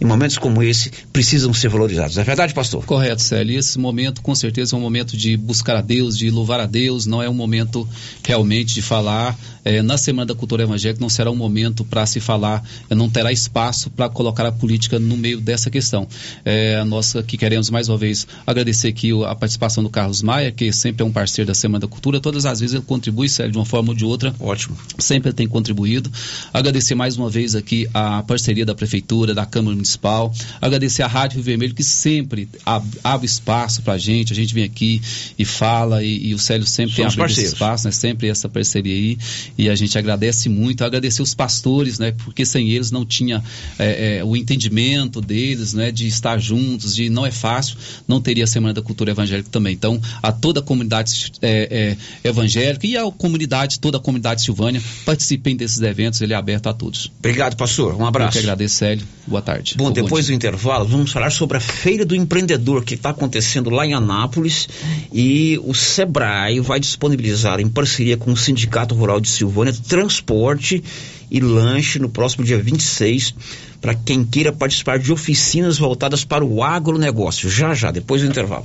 [0.00, 2.18] e momentos como esse precisam ser valorizados.
[2.18, 2.84] É verdade, pastor?
[2.84, 3.58] Correto, Célio.
[3.58, 7.06] Esse momento, com certeza, é um momento de buscar a Deus, de louvar a Deus.
[7.06, 7.88] Não é um momento
[8.24, 9.36] realmente de falar.
[9.64, 13.08] eh, na Semana da Cultura Evangélica não será um momento para se falar, eh, não
[13.08, 16.08] terá espaço para colocar a política no meio dessa questão.
[16.44, 20.50] Eh, nós aqui queremos mais uma vez agradecer aqui o- a participação do Carlos Maia,
[20.52, 22.20] que sempre é um parceiro da Semana da Cultura.
[22.20, 24.34] Todas as vezes ele contribui, Célio, de uma forma ou de outra.
[24.40, 24.76] Ótimo.
[24.98, 26.10] Sempre tem contribuído.
[26.52, 30.32] Agradecer mais uma vez aqui a parceria da Prefeitura, da Câmara Municipal.
[30.60, 34.32] Agradecer a Rádio Rio Vermelho, que sempre ab- abre espaço pra gente.
[34.32, 35.00] A gente vem aqui
[35.38, 37.92] e fala, e, e o Célio sempre tem Somos abrido esse espaço, né?
[37.92, 39.18] Sempre essa parceria aí.
[39.56, 40.84] E a gente agradece muito.
[40.84, 42.12] Agradecer os pastores, né?
[42.24, 43.42] Porque sem eles não tinha
[43.78, 45.90] é, é, o entendimento deles, né?
[45.92, 49.74] De estar juntos, de não é fácil, não teria a Semana da Cultura Evangélica também.
[49.74, 54.82] Então, a toda a comunidade é, é, evangélica e a comunidade, toda a comunidade Silvânia,
[55.04, 57.10] participem desses eventos, ele é aberto a todos.
[57.18, 57.94] Obrigado, pastor.
[57.94, 58.38] Um abraço.
[58.38, 59.06] Eu que agradeço, Célio.
[59.26, 59.74] Boa tarde.
[59.76, 60.36] Bom, Ou depois do dia.
[60.36, 64.68] intervalo, vamos falar sobre a Feira do Empreendedor que está acontecendo lá em Anápolis
[65.12, 70.82] e o Sebrae vai disponibilizar, em parceria com o Sindicato Rural de Silvânia, transporte
[71.30, 73.34] e lanche no próximo dia 26
[73.80, 77.50] para quem queira participar de oficinas voltadas para o agronegócio.
[77.50, 78.64] Já, já, depois do intervalo.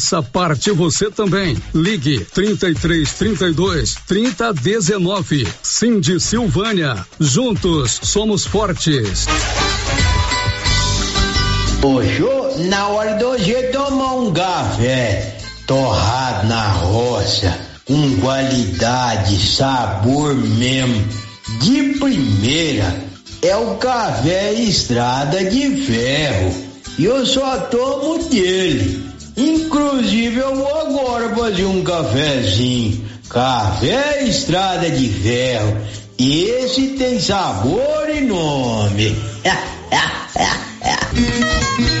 [0.23, 1.55] parte você também.
[1.73, 5.47] Ligue 33 32 30 19.
[5.61, 7.05] Cindy Silvânia.
[7.19, 9.27] Juntos somos fortes.
[11.83, 12.23] Hoje,
[12.69, 21.07] na hora do hoje tomar um café torrado na roça, com qualidade, sabor mesmo,
[21.59, 22.95] de primeira,
[23.41, 26.53] é o café Estrada de Ferro.
[26.99, 29.10] E eu só tomo dele.
[29.37, 33.05] Inclusive eu vou agora fazer um cafezinho.
[33.29, 35.77] Café Estrada de Ferro.
[36.17, 39.15] Esse tem sabor e nome.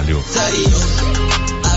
[0.00, 1.49] trabalho.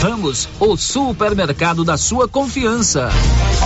[0.00, 3.08] Ramos, o supermercado da sua confiança.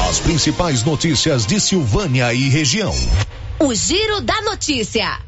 [0.09, 2.95] As principais notícias de Silvânia e região.
[3.59, 5.19] O Giro da Notícia.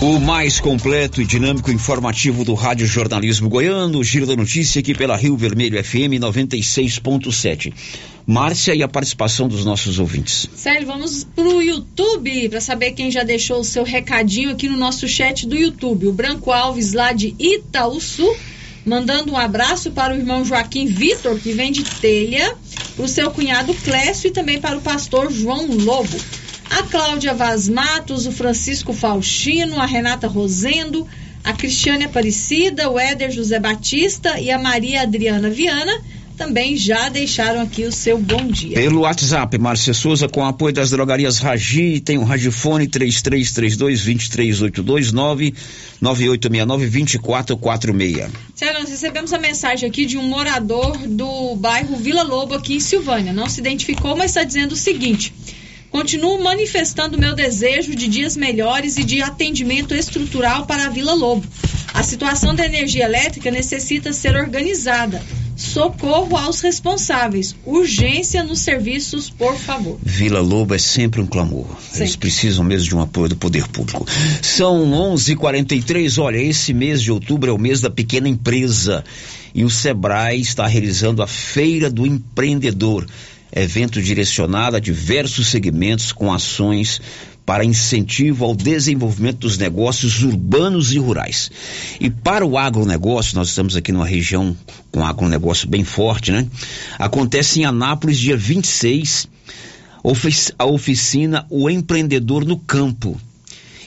[0.00, 4.94] O mais completo e dinâmico informativo do Rádio Jornalismo Goiano, o Giro da Notícia aqui
[4.94, 7.72] pela Rio Vermelho FM 96.7.
[8.26, 10.48] Márcia e a participação dos nossos ouvintes.
[10.54, 15.06] Célio, vamos pro YouTube para saber quem já deixou o seu recadinho aqui no nosso
[15.06, 16.06] chat do YouTube.
[16.06, 18.34] O Branco Alves lá de Itaúsu
[18.84, 22.54] mandando um abraço para o irmão Joaquim Vitor, que vem de telha,
[22.94, 26.16] para o seu cunhado Clécio e também para o pastor João Lobo.
[26.70, 31.06] A Cláudia Vaz Matos, o Francisco Faustino, a Renata Rosendo,
[31.42, 35.92] a Cristiane Aparecida, o Éder José Batista e a Maria Adriana Viana
[36.36, 38.74] também já deixaram aqui o seu bom dia.
[38.74, 45.54] Pelo WhatsApp, Márcia Souza, com apoio das drogarias Ragi, tem o Ragifone 3332-2382
[46.02, 48.30] 99869-2446.
[48.54, 52.80] Sério, nós recebemos a mensagem aqui de um morador do bairro Vila Lobo, aqui em
[52.80, 53.32] Silvânia.
[53.32, 55.32] Não se identificou, mas está dizendo o seguinte.
[55.90, 61.46] Continuo manifestando meu desejo de dias melhores e de atendimento estrutural para a Vila Lobo.
[61.92, 65.22] A situação da energia elétrica necessita ser organizada.
[65.56, 67.54] Socorro aos responsáveis.
[67.64, 69.98] Urgência nos serviços, por favor.
[70.02, 71.66] Vila Lobo é sempre um clamor.
[71.80, 72.00] Sim.
[72.00, 74.06] Eles precisam mesmo de um apoio do poder público.
[74.42, 76.18] São 11:43.
[76.18, 79.04] Olha, esse mês de outubro é o mês da pequena empresa
[79.54, 83.06] e o Sebrae está realizando a Feira do Empreendedor,
[83.54, 87.00] evento direcionado a diversos segmentos com ações
[87.46, 91.50] para incentivo ao desenvolvimento dos negócios urbanos e rurais.
[92.00, 94.56] E para o agronegócio, nós estamos aqui numa região
[94.90, 96.46] com agronegócio bem forte, né?
[96.98, 99.28] Acontece em Anápolis, dia 26,
[100.58, 103.20] a oficina O Empreendedor no Campo.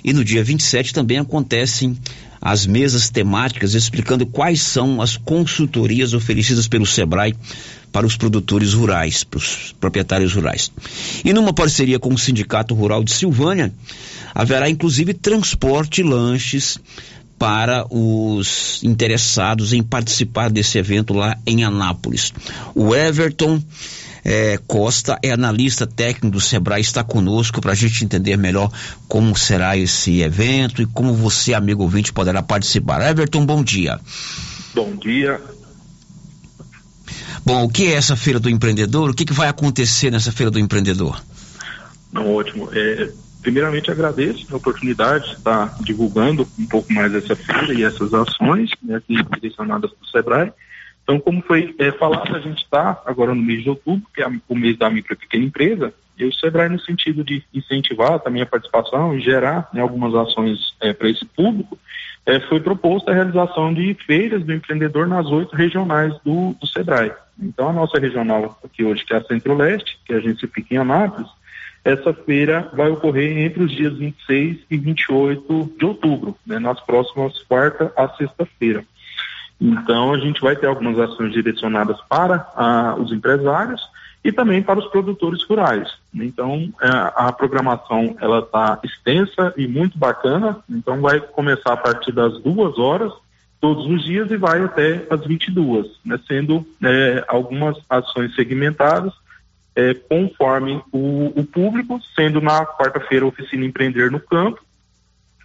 [0.03, 1.97] E no dia 27 também acontecem
[2.48, 7.36] as mesas temáticas explicando quais são as consultorias oferecidas pelo Sebrae
[7.91, 10.72] para os produtores rurais, para os proprietários rurais.
[11.26, 13.74] E numa parceria com o Sindicato Rural de Silvânia,
[14.34, 16.80] haverá inclusive transporte e lanches
[17.38, 22.34] para os interessados em participar desse evento lá em Anápolis.
[22.74, 23.62] O Everton
[24.24, 28.72] é, Costa é analista técnico do Sebrae, está conosco para a gente entender melhor
[29.07, 33.01] como será esse evento e como você, amigo ouvinte, poderá participar.
[33.09, 33.99] Everton, bom dia.
[34.74, 35.41] Bom dia.
[37.45, 39.09] Bom, o que é essa Feira do Empreendedor?
[39.09, 41.22] O que, que vai acontecer nessa Feira do Empreendedor?
[42.11, 42.70] Não, ótimo.
[42.74, 43.09] É,
[43.41, 48.70] primeiramente agradeço a oportunidade de estar divulgando um pouco mais essa feira e essas ações
[48.84, 50.53] né, aqui direcionadas para o SEBRAE.
[51.08, 54.28] Então, como foi é, falado, a gente está agora no mês de outubro, que é
[54.28, 58.41] o mês da micro e pequena empresa, e o SEBRAE no sentido de incentivar também
[58.41, 61.80] a participação e gerar né, algumas ações é, para esse público,
[62.26, 67.14] é, foi proposta a realização de feiras do empreendedor nas oito regionais do, do SEBRAE.
[67.39, 70.78] Então, a nossa regional aqui hoje, que é a Centro-Leste, que a gente fica em
[70.78, 71.30] Anápolis,
[71.86, 77.41] essa feira vai ocorrer entre os dias 26 e 28 de outubro, né, nas próximas
[77.43, 78.84] quarta a sexta-feira.
[79.60, 83.82] Então, a gente vai ter algumas ações direcionadas para ah, os empresários
[84.24, 85.89] e também para os produtores rurais.
[86.14, 90.58] Então, é, a programação ela está extensa e muito bacana.
[90.70, 93.12] Então, vai começar a partir das duas horas
[93.60, 99.14] todos os dias e vai até as 22, né, sendo é, algumas ações segmentadas
[99.76, 104.60] é, conforme o, o, público, sendo na quarta-feira oficina Empreender no Campo,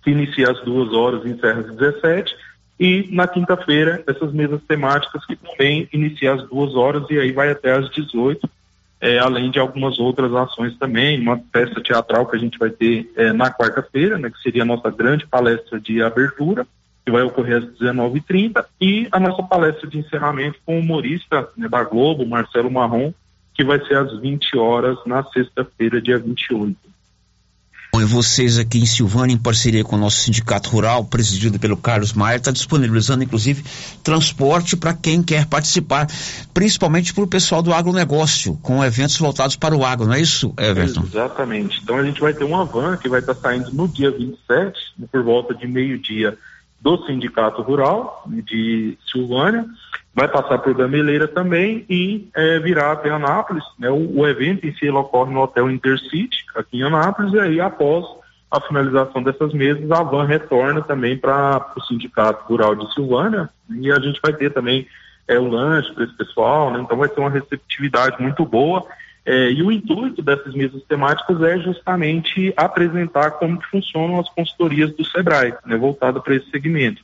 [0.02, 2.34] que inicia às duas horas e encerra às 17
[2.78, 7.50] e na quinta-feira, essas mesas temáticas que também inicia às duas horas e aí vai
[7.50, 8.48] até às 18,
[9.00, 13.10] é, além de algumas outras ações também, uma peça teatral que a gente vai ter
[13.16, 16.66] é, na quarta-feira, né, que seria a nossa grande palestra de abertura,
[17.04, 21.68] que vai ocorrer às 19h30, e a nossa palestra de encerramento com o humorista né,
[21.68, 23.12] da Globo, Marcelo Marrom,
[23.54, 26.76] que vai ser às 20 horas na sexta-feira, dia 28.
[27.94, 32.14] E vocês aqui em Silvânia, em parceria com o nosso sindicato rural, presidido pelo Carlos
[32.14, 33.62] Maia, está disponibilizando, inclusive,
[34.02, 36.06] transporte para quem quer participar,
[36.54, 40.54] principalmente para o pessoal do agronegócio, com eventos voltados para o agro, não é isso,
[40.58, 41.02] Everton?
[41.02, 41.80] Exatamente.
[41.82, 44.94] Então a gente vai ter uma van que vai estar tá saindo no dia 27,
[45.10, 46.38] por volta de meio-dia,
[46.80, 49.66] do Sindicato Rural de Silvânia,
[50.14, 52.60] vai passar por Gameleira também e é,
[52.90, 53.64] até Anápolis.
[53.78, 53.88] Né?
[53.90, 58.04] O, o, evento em si ocorre no Hotel Intercity, aqui em Anápolis, e aí após
[58.50, 63.90] a finalização dessas mesas, a van retorna também para o Sindicato Rural de Silvânia e
[63.90, 64.86] a gente vai ter também
[65.26, 66.80] é, o lanche para esse pessoal, né?
[66.82, 68.84] então vai ter uma receptividade muito boa.
[69.24, 75.04] É, e o intuito dessas mesas temáticas é justamente apresentar como funcionam as consultorias do
[75.04, 77.02] SEBRAE, né, voltada para esse segmento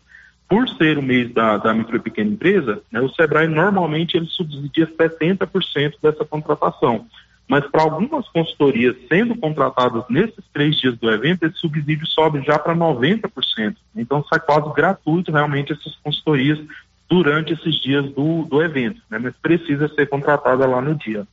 [0.48, 4.26] por ser o mês da, da micro e pequena empresa, né, o Sebrae normalmente ele
[4.26, 7.06] subsidia 70% dessa contratação.
[7.46, 12.58] Mas para algumas consultorias sendo contratadas nesses três dias do evento, esse subsídio sobe já
[12.58, 13.76] para 90%.
[13.96, 16.58] Então sai quase gratuito realmente essas consultorias
[17.08, 21.26] durante esses dias do, do evento, né, mas precisa ser contratada lá no dia.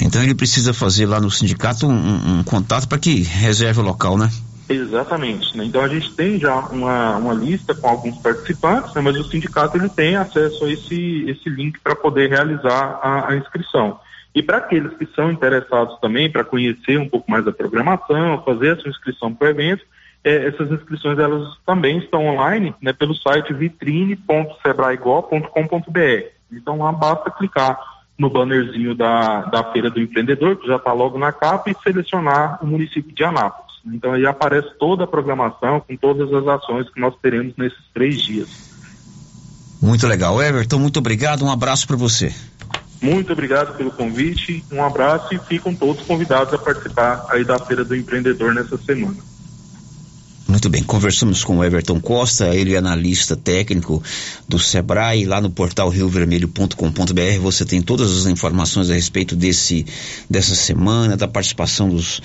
[0.00, 4.18] Então ele precisa fazer lá no sindicato um, um, contato para que reserve o local,
[4.18, 4.30] né?
[4.68, 5.56] Exatamente.
[5.56, 5.64] Né?
[5.64, 9.00] Então a gente tem já uma, uma lista com alguns participantes, né?
[9.00, 13.36] mas o sindicato ele tem acesso a esse, esse link para poder realizar a, a
[13.36, 14.00] inscrição.
[14.34, 18.72] E para aqueles que são interessados também para conhecer um pouco mais da programação, fazer
[18.72, 19.84] a sua inscrição para o evento,
[20.22, 26.26] é, essas inscrições elas também estão online né, pelo site vitrine.sebraego.com.br.
[26.52, 27.78] Então lá basta clicar
[28.18, 32.58] no bannerzinho da, da Feira do Empreendedor, que já está logo na capa, e selecionar
[32.62, 33.65] o município de Anápolis.
[33.92, 38.20] Então aí aparece toda a programação com todas as ações que nós teremos nesses três
[38.20, 38.48] dias.
[39.80, 40.42] Muito legal.
[40.42, 41.44] Everton, muito obrigado.
[41.44, 42.34] Um abraço para você.
[43.00, 47.84] Muito obrigado pelo convite, um abraço e ficam todos convidados a participar aí da Feira
[47.84, 49.16] do Empreendedor nessa semana.
[50.48, 54.02] Muito bem, conversamos com o Everton Costa, ele é analista técnico
[54.48, 59.84] do Sebrae, lá no portal riovermelho.com.br você tem todas as informações a respeito desse,
[60.30, 62.22] dessa semana, da participação dos,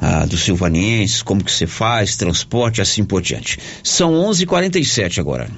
[0.00, 3.58] ah, dos silvanienses, como que você faz, transporte, assim por diante.
[3.82, 5.50] São 11:47 h 47 agora.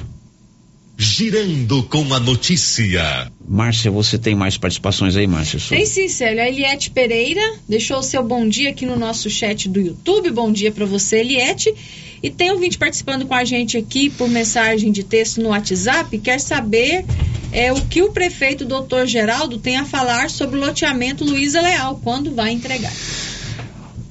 [1.01, 3.31] Girando com a notícia.
[3.47, 5.61] Márcia, você tem mais participações aí, Márcia?
[5.69, 6.43] Tem sim, Célio.
[6.43, 10.33] A Eliette Pereira deixou o seu bom dia aqui no nosso chat do YouTube.
[10.33, 11.73] Bom dia para você, Eliette.
[12.21, 16.19] E tem vídeo participando com a gente aqui por mensagem de texto no WhatsApp.
[16.19, 17.05] Quer saber
[17.53, 22.01] é, o que o prefeito doutor Geraldo tem a falar sobre o loteamento Luiza Leal,
[22.03, 22.93] quando vai entregar.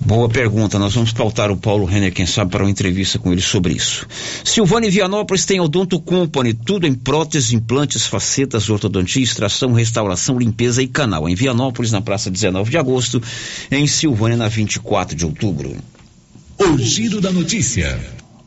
[0.08, 0.80] Boa pergunta.
[0.80, 4.08] Nós vamos pautar o Paulo Renner, quem sabe, para uma entrevista com ele sobre isso.
[4.42, 10.88] Silvânia Vianópolis tem Odonto Company, tudo em próteses, implantes, facetas, ortodontia, extração, restauração, limpeza e
[10.88, 11.28] canal.
[11.28, 13.22] Em Vianópolis, na praça 19 de agosto,
[13.70, 15.76] em Silvânia, na 24 de outubro.
[16.58, 18.00] O giro da notícia.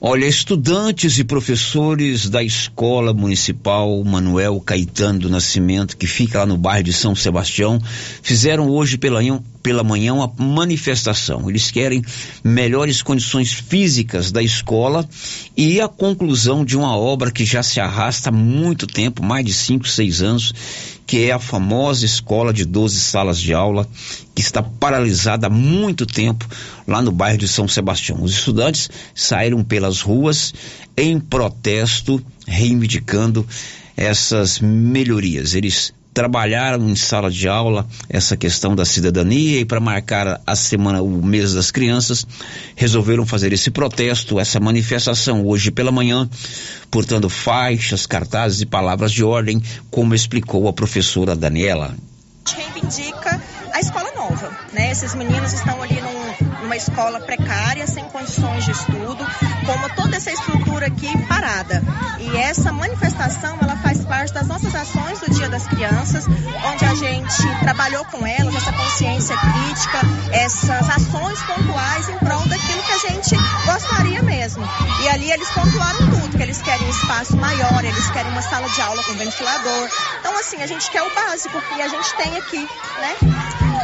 [0.03, 6.57] Olha, estudantes e professores da Escola Municipal Manuel Caetano do Nascimento, que fica lá no
[6.57, 7.79] bairro de São Sebastião,
[8.23, 9.21] fizeram hoje pela,
[9.63, 11.51] pela manhã uma manifestação.
[11.51, 12.03] Eles querem
[12.43, 15.07] melhores condições físicas da escola
[15.55, 19.53] e a conclusão de uma obra que já se arrasta há muito tempo mais de
[19.53, 20.55] 5, 6 anos
[21.11, 23.85] que é a famosa escola de 12 salas de aula,
[24.33, 26.47] que está paralisada há muito tempo
[26.87, 28.23] lá no bairro de São Sebastião.
[28.23, 30.55] Os estudantes saíram pelas ruas
[30.97, 33.45] em protesto, reivindicando
[33.97, 35.55] essas melhorias.
[35.55, 41.03] Eles trabalharam em sala de aula essa questão da cidadania e para marcar a semana,
[41.03, 42.27] o mês das crianças,
[42.75, 46.29] resolveram fazer esse protesto, essa manifestação hoje pela manhã,
[46.91, 51.95] portando faixas, cartazes e palavras de ordem, como explicou a professora Daniela.
[52.47, 53.41] Reivindica
[53.73, 54.91] a escola nova, né?
[54.91, 59.27] Esses meninos estão ali num, numa escola precária, sem condições de estudo,
[59.67, 61.83] como toda essa estrutura aqui parada.
[62.21, 66.95] E essa manifestação, ela faz parte das nossas ações do Dia das Crianças, onde a
[66.95, 69.99] gente trabalhou com elas essa consciência crítica,
[70.31, 74.63] essas ações pontuais em prol daquilo que a gente gostaria mesmo.
[75.03, 78.69] E ali eles pontuaram tudo, que eles querem um espaço maior, eles querem uma sala
[78.69, 79.89] de aula com ventilador.
[80.21, 83.17] Então, assim, a gente quer o básico e a gente tem aqui, né?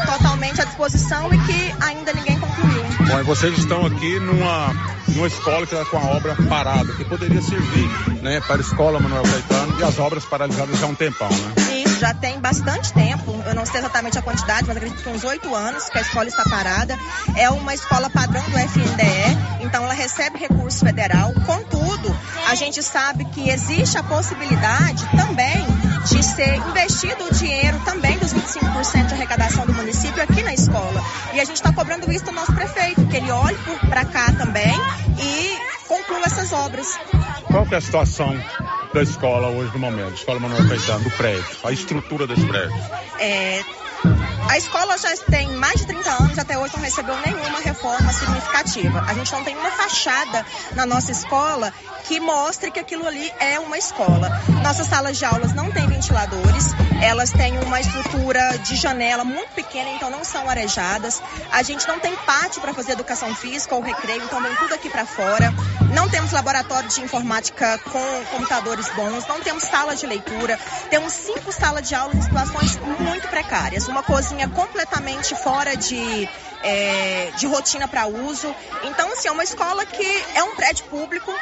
[0.07, 2.76] Totalmente à disposição e que ainda ninguém concluiu.
[3.09, 4.75] Bom, e vocês estão aqui numa,
[5.09, 7.89] numa escola que está com a obra parada, que poderia servir
[8.23, 11.76] né, para a escola Manuel Caetano e as obras paralisadas já há um tempão, né?
[11.99, 15.55] Já tem bastante tempo, eu não sei exatamente a quantidade, mas acredito que uns oito
[15.55, 16.99] anos que a escola está parada.
[17.35, 21.33] É uma escola padrão do FNDE, então ela recebe recurso federal.
[21.47, 22.15] Contudo,
[22.49, 25.67] a gente sabe que existe a possibilidade também
[26.07, 31.03] de ser investido o dinheiro também dos 25% de arrecadação do município aqui na escola.
[31.33, 33.57] E a gente está cobrando isso do nosso prefeito, que ele olhe
[33.89, 34.75] para cá também
[35.19, 36.99] e conclua essas obras.
[37.51, 38.35] Qual que é a situação
[38.93, 40.15] da escola hoje no momento?
[40.15, 42.77] Escola Manuel Caetano, do prédio, a estrutura desse prédio?
[43.19, 43.63] É,
[44.49, 49.05] a escola já tem mais de 30 anos, até hoje não recebeu nenhuma reforma significativa.
[49.07, 51.73] A gente não tem uma fachada na nossa escola
[52.05, 54.31] que mostre que aquilo ali é uma escola.
[54.63, 56.73] Nossas salas de aulas não têm ventiladores,
[57.03, 61.21] elas têm uma estrutura de janela muito pequena, então não são arejadas.
[61.51, 64.89] A gente não tem pátio para fazer educação física ou recreio, então vem tudo aqui
[64.89, 65.53] para fora.
[65.93, 71.51] Não temos laboratório de informática com computadores bons, não temos sala de leitura, temos cinco
[71.51, 73.86] salas de aula em situações muito precárias.
[73.91, 76.29] Uma cozinha completamente fora de,
[76.63, 78.55] é, de rotina para uso.
[78.85, 81.33] Então, assim, é uma escola que é um prédio público,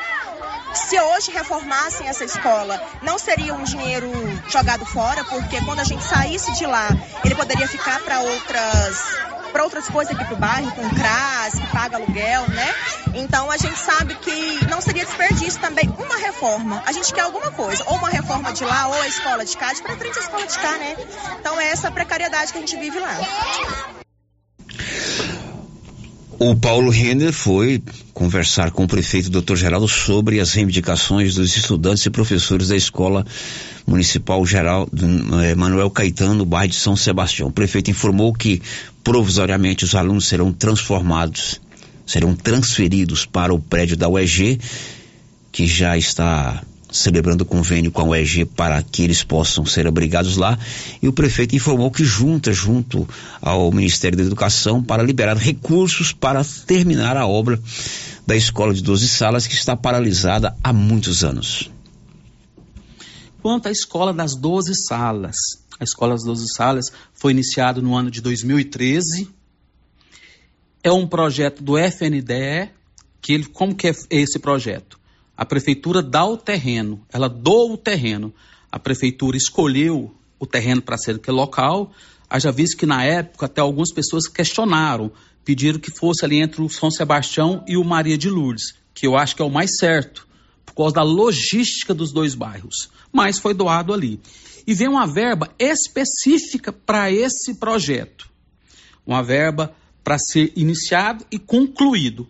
[0.74, 4.10] se hoje reformassem essa escola, não seria um dinheiro
[4.48, 6.88] jogado fora, porque quando a gente saísse de lá,
[7.24, 11.96] ele poderia ficar para outras para outras coisas aqui pro bairro, com CRAS, que paga
[11.96, 12.74] aluguel, né?
[13.14, 16.82] Então a gente sabe que não seria desperdício também uma reforma.
[16.84, 19.72] A gente quer alguma coisa, ou uma reforma de lá, ou a escola de cá,
[19.72, 20.96] de frente à escola de cá, né?
[21.38, 23.14] Então é essa precariedade que a gente vive lá.
[26.38, 27.80] O Paulo Renner foi
[28.12, 29.54] conversar com o prefeito Dr.
[29.54, 33.24] Geraldo sobre as reivindicações dos estudantes e professores da Escola
[33.86, 34.88] Municipal Geral
[35.44, 37.48] eh, Manuel Caetano, no bairro de São Sebastião.
[37.48, 38.60] O prefeito informou que
[39.04, 41.60] provisoriamente os alunos serão transformados,
[42.04, 44.58] serão transferidos para o prédio da UEG,
[45.52, 46.62] que já está
[46.94, 50.56] celebrando convênio com a UEG para que eles possam ser abrigados lá.
[51.02, 53.06] E o prefeito informou que junta junto
[53.42, 57.60] ao Ministério da Educação para liberar recursos para terminar a obra
[58.24, 61.68] da escola de 12 salas que está paralisada há muitos anos.
[63.42, 65.36] Quanto à escola das 12 salas,
[65.78, 69.28] a escola das 12 salas foi iniciada no ano de 2013.
[70.82, 72.70] É um projeto do FNDE,
[73.20, 75.03] que ele, como que é esse projeto?
[75.36, 78.32] A prefeitura dá o terreno, ela doa o terreno.
[78.70, 81.92] A prefeitura escolheu o terreno para ser aquele local.
[82.30, 85.10] Haja visto que na época até algumas pessoas questionaram,
[85.44, 89.16] pediram que fosse ali entre o São Sebastião e o Maria de Lourdes, que eu
[89.16, 90.26] acho que é o mais certo,
[90.64, 92.88] por causa da logística dos dois bairros.
[93.12, 94.20] Mas foi doado ali.
[94.66, 98.30] E vem uma verba específica para esse projeto.
[99.06, 102.28] Uma verba para ser iniciado e concluído.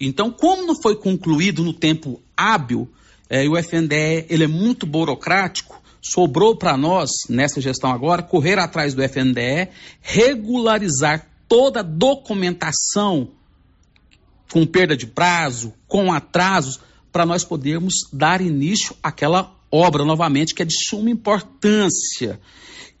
[0.00, 2.88] Então, como não foi concluído no tempo hábil,
[3.28, 8.58] é, e o FNDE ele é muito burocrático, sobrou para nós, nessa gestão agora, correr
[8.58, 9.68] atrás do FNDE,
[10.00, 13.30] regularizar toda a documentação
[14.50, 16.80] com perda de prazo, com atrasos,
[17.12, 22.40] para nós podermos dar início àquela obra novamente, que é de suma importância.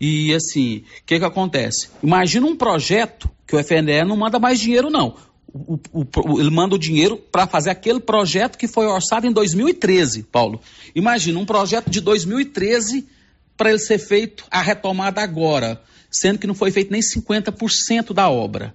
[0.00, 1.88] E assim, o que, que acontece?
[2.02, 5.16] Imagina um projeto que o FNDE não manda mais dinheiro, não.
[5.52, 10.24] O, o, ele manda o dinheiro para fazer aquele projeto que foi orçado em 2013,
[10.24, 10.60] Paulo.
[10.94, 13.06] Imagina, um projeto de 2013
[13.56, 18.28] para ele ser feito a retomada agora, sendo que não foi feito nem 50% da
[18.28, 18.74] obra.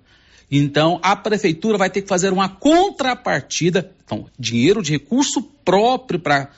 [0.52, 6.50] Então, a prefeitura vai ter que fazer uma contrapartida, então, dinheiro de recurso próprio para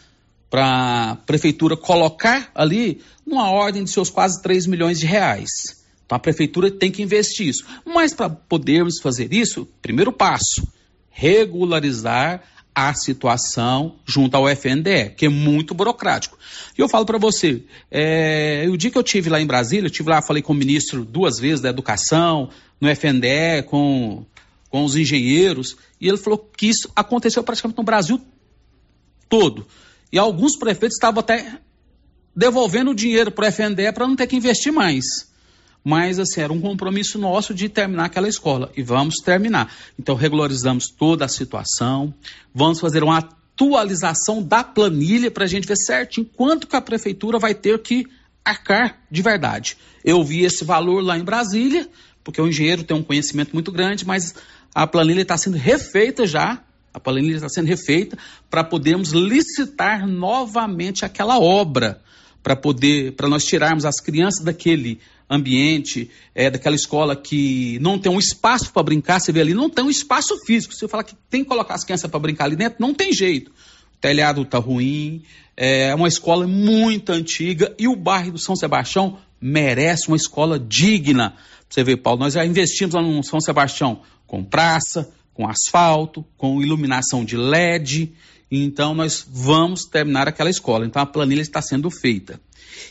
[0.51, 5.84] a prefeitura colocar ali numa ordem de seus quase 3 milhões de reais.
[6.05, 7.65] Então a prefeitura tem que investir isso.
[7.85, 10.67] Mas para podermos fazer isso, primeiro passo,
[11.09, 12.43] regularizar
[12.73, 16.37] a situação junto ao FNDE, que é muito burocrático.
[16.77, 19.91] E eu falo para você, é, o dia que eu tive lá em Brasília, eu
[19.91, 22.49] tive lá, falei com o ministro duas vezes da Educação,
[22.81, 24.25] no FNDE, com,
[24.69, 28.19] com os engenheiros, e ele falou que isso aconteceu praticamente no Brasil
[29.29, 29.65] todo.
[30.11, 31.59] E alguns prefeitos estavam até
[32.35, 35.33] devolvendo o dinheiro para o FNDE para não ter que investir mais
[35.85, 39.71] mas assim, era um compromisso nosso de terminar aquela escola e vamos terminar.
[39.99, 42.11] Então regularizamos toda a situação,
[42.51, 47.37] vamos fazer uma atualização da planilha para a gente ver certinho quanto que a prefeitura
[47.37, 48.07] vai ter que
[48.43, 49.77] arcar de verdade.
[50.03, 51.87] Eu vi esse valor lá em Brasília,
[52.23, 54.33] porque o engenheiro tem um conhecimento muito grande, mas
[54.73, 58.17] a planilha está sendo refeita já, a planilha está sendo refeita
[58.49, 62.01] para podermos licitar novamente aquela obra,
[62.41, 64.99] para poder, para nós tirarmos as crianças daquele
[65.29, 69.69] ambiente, é, daquela escola que não tem um espaço para brincar, você vê ali, não
[69.69, 70.73] tem um espaço físico.
[70.73, 73.11] Se você falar que tem que colocar as crianças para brincar ali dentro, não tem
[73.11, 73.49] jeito.
[73.49, 75.23] O telhado está ruim,
[75.57, 81.35] é uma escola muito antiga e o bairro do São Sebastião merece uma escola digna.
[81.69, 86.61] Você vê, Paulo, nós já investimos lá no São Sebastião com praça, com asfalto, com
[86.61, 88.13] iluminação de LED.
[88.49, 90.85] Então nós vamos terminar aquela escola.
[90.85, 92.39] Então a planilha está sendo feita.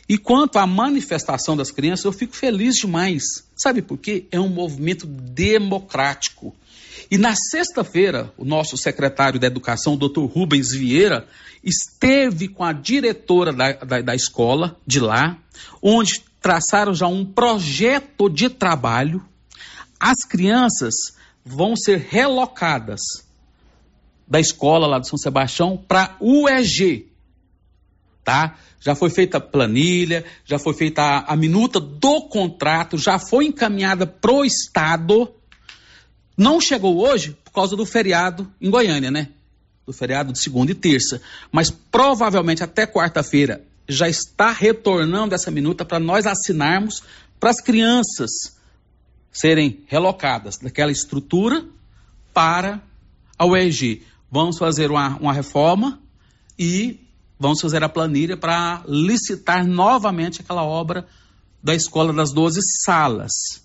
[0.08, 3.22] E quanto à manifestação das crianças, eu fico feliz demais.
[3.56, 4.26] Sabe por quê?
[4.30, 6.54] É um movimento democrático.
[7.10, 11.26] E na sexta-feira, o nosso secretário da Educação, doutor Rubens Vieira,
[11.62, 15.36] esteve com a diretora da, da, da escola de lá,
[15.82, 19.24] onde traçaram já um projeto de trabalho.
[19.98, 20.94] As crianças
[21.44, 23.00] vão ser relocadas
[24.26, 27.06] da escola lá de São Sebastião para UEG,
[28.24, 28.56] tá?
[28.84, 33.46] Já foi feita a planilha, já foi feita a, a minuta do contrato, já foi
[33.46, 35.32] encaminhada pro Estado.
[36.36, 39.28] Não chegou hoje por causa do feriado em Goiânia, né?
[39.86, 41.22] Do feriado de segunda e terça.
[41.50, 47.02] Mas provavelmente até quarta-feira já está retornando essa minuta para nós assinarmos
[47.40, 48.58] para as crianças
[49.32, 51.64] serem relocadas daquela estrutura
[52.34, 52.82] para
[53.38, 54.02] a UEG.
[54.30, 55.98] Vamos fazer uma, uma reforma
[56.58, 57.03] e
[57.38, 61.06] vamos fazer a planilha para licitar novamente aquela obra
[61.62, 63.64] da Escola das Doze Salas.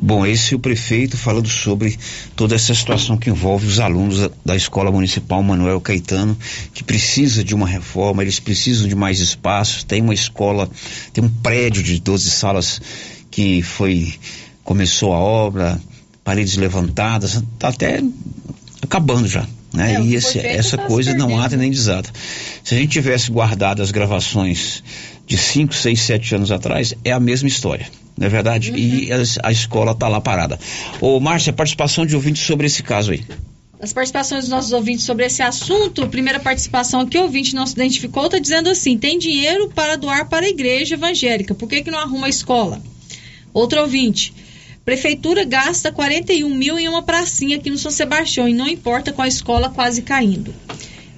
[0.00, 1.96] Bom, esse é o prefeito falando sobre
[2.34, 6.36] toda essa situação que envolve os alunos da, Escola Municipal Manuel Caetano,
[6.72, 9.86] que precisa de uma reforma, eles precisam de mais espaço.
[9.86, 10.68] Tem uma escola,
[11.12, 12.80] tem um prédio de 12 salas
[13.30, 14.14] que foi
[14.64, 15.80] começou a obra,
[16.24, 18.02] paredes levantadas, está até
[18.82, 19.46] acabando já.
[19.74, 19.94] Né?
[19.94, 22.10] É, e esse, essa tá coisa não ata nem desata.
[22.62, 24.84] Se a gente tivesse guardado as gravações
[25.26, 27.86] de 5, 6, 7 anos atrás, é a mesma história.
[28.16, 28.70] Não é verdade?
[28.70, 28.76] Uhum.
[28.76, 30.58] E a, a escola está lá parada.
[31.00, 33.24] Ô, Márcia, participação de ouvintes sobre esse caso aí.
[33.80, 37.74] As participações dos nossos ouvintes sobre esse assunto, primeira participação aqui, o ouvinte não se
[37.74, 41.90] identificou, está dizendo assim: tem dinheiro para doar para a igreja evangélica, por que, que
[41.90, 42.80] não arruma a escola?
[43.52, 44.32] Outro ouvinte.
[44.84, 49.22] Prefeitura gasta 41 mil em uma pracinha aqui no São Sebastião e não importa com
[49.22, 50.54] a escola quase caindo.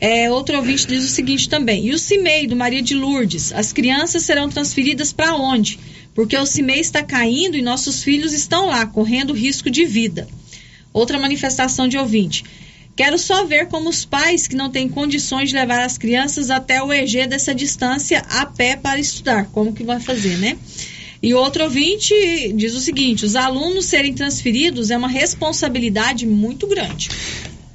[0.01, 1.87] É, outro ouvinte diz o seguinte também.
[1.87, 3.53] E o CIMEI do Maria de Lourdes?
[3.53, 5.81] As crianças serão transferidas para onde?
[6.15, 10.29] Porque o CIMEI está caindo e nossos filhos estão lá, correndo risco de vida.
[10.93, 12.45] Outra manifestação de ouvinte.
[12.95, 16.83] Quero só ver como os pais que não têm condições de levar as crianças até
[16.83, 19.47] o EG dessa distância a pé para estudar.
[19.53, 20.57] Como que vai fazer, né?
[21.23, 22.15] E outro ouvinte
[22.55, 27.09] diz o seguinte: os alunos serem transferidos é uma responsabilidade muito grande.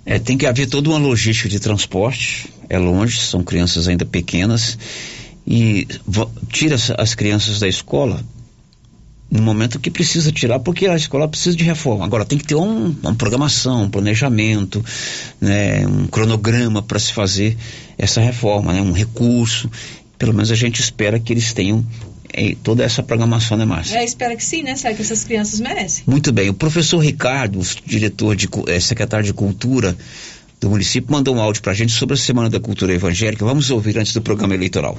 [0.06, 2.50] É, tem que haver toda uma logística de transporte.
[2.70, 4.78] É longe, são crianças ainda pequenas.
[5.46, 5.88] E
[6.50, 8.24] tira as crianças da escola
[9.32, 12.04] no momento que precisa tirar, porque a escola precisa de reforma.
[12.04, 14.84] Agora, tem que ter um, uma programação, um planejamento,
[15.40, 17.58] né, um cronograma para se fazer
[17.98, 19.72] essa reforma, né, um recurso.
[20.18, 21.86] Pelo menos a gente espera que eles tenham
[22.64, 23.98] toda essa programação, né, Márcia?
[23.98, 24.76] É, espero que sim, né?
[24.76, 26.04] Será que essas crianças merecem?
[26.08, 26.50] Muito bem.
[26.50, 29.96] O professor Ricardo, diretor de eh, secretário de Cultura
[30.60, 33.44] do município, mandou um áudio para a gente sobre a Semana da Cultura Evangélica.
[33.44, 34.98] Vamos ouvir antes do programa eleitoral.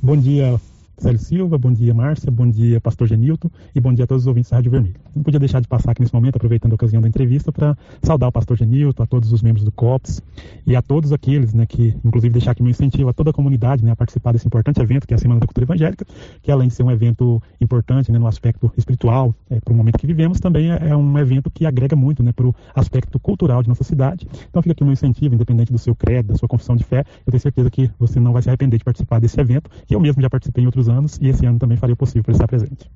[0.00, 0.60] Bom dia,
[0.98, 4.26] Célio Silva, bom dia Márcia, bom dia Pastor Genilton e bom dia a todos os
[4.26, 4.96] ouvintes da Rádio Vermelho.
[5.14, 8.28] Não podia deixar de passar aqui nesse momento, aproveitando a ocasião da entrevista, para saudar
[8.28, 10.20] o Pastor Genilton, a todos os membros do COPS
[10.66, 13.84] e a todos aqueles, né, que inclusive deixar aqui meu incentivo a toda a comunidade,
[13.84, 16.04] né, a participar desse importante evento que é a Semana da Cultura Evangélica,
[16.42, 19.98] que além de ser um evento importante, né, no aspecto espiritual, é, para o momento
[19.98, 23.62] que vivemos, também é, é um evento que agrega muito, né, para o aspecto cultural
[23.62, 24.26] de nossa cidade.
[24.50, 27.30] Então fica aqui meu incentivo, independente do seu credo, da sua confissão de fé, eu
[27.30, 30.20] tenho certeza que você não vai se arrepender de participar desse evento, que eu mesmo
[30.20, 32.88] já participei em outros anos e esse ano também faria o possível para estar presente.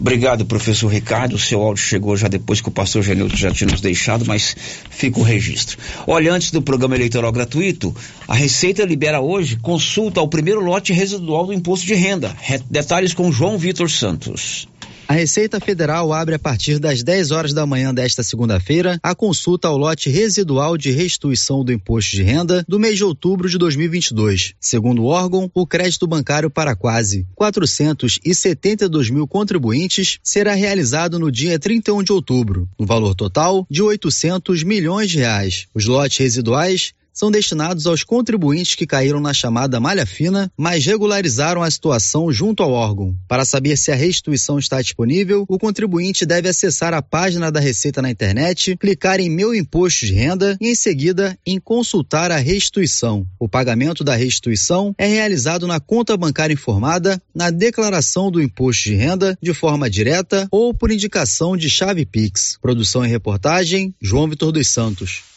[0.00, 1.34] Obrigado, professor Ricardo.
[1.34, 4.56] O seu áudio chegou já depois que o pastor Genilton já tinha nos deixado, mas
[4.90, 5.78] fica o registro.
[6.06, 7.94] Olha, antes do programa eleitoral gratuito,
[8.26, 12.34] a Receita libera hoje consulta ao primeiro lote residual do imposto de renda.
[12.70, 14.66] Detalhes com João Vitor Santos.
[15.08, 19.68] A Receita Federal abre a partir das 10 horas da manhã desta segunda-feira a consulta
[19.68, 24.54] ao lote residual de restituição do imposto de renda do mês de outubro de 2022.
[24.60, 31.58] Segundo o órgão, o crédito bancário para quase 472 mil contribuintes será realizado no dia
[31.58, 35.66] 31 de outubro, no valor total de 800 milhões de reais.
[35.74, 41.62] Os lotes residuais são destinados aos contribuintes que caíram na chamada malha fina, mas regularizaram
[41.62, 43.14] a situação junto ao órgão.
[43.28, 48.02] Para saber se a restituição está disponível, o contribuinte deve acessar a página da Receita
[48.02, 53.26] na internet, clicar em Meu Imposto de Renda e, em seguida, em Consultar a restituição.
[53.38, 58.94] O pagamento da restituição é realizado na conta bancária informada, na declaração do imposto de
[58.94, 62.58] renda, de forma direta ou por indicação de chave Pix.
[62.60, 65.31] Produção e reportagem: João Vitor dos Santos.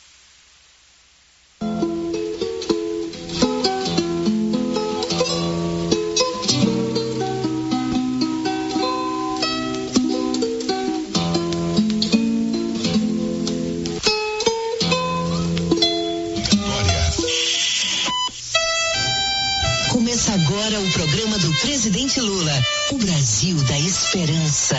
[20.16, 24.78] Começa agora o programa do presidente Lula, o Brasil da esperança.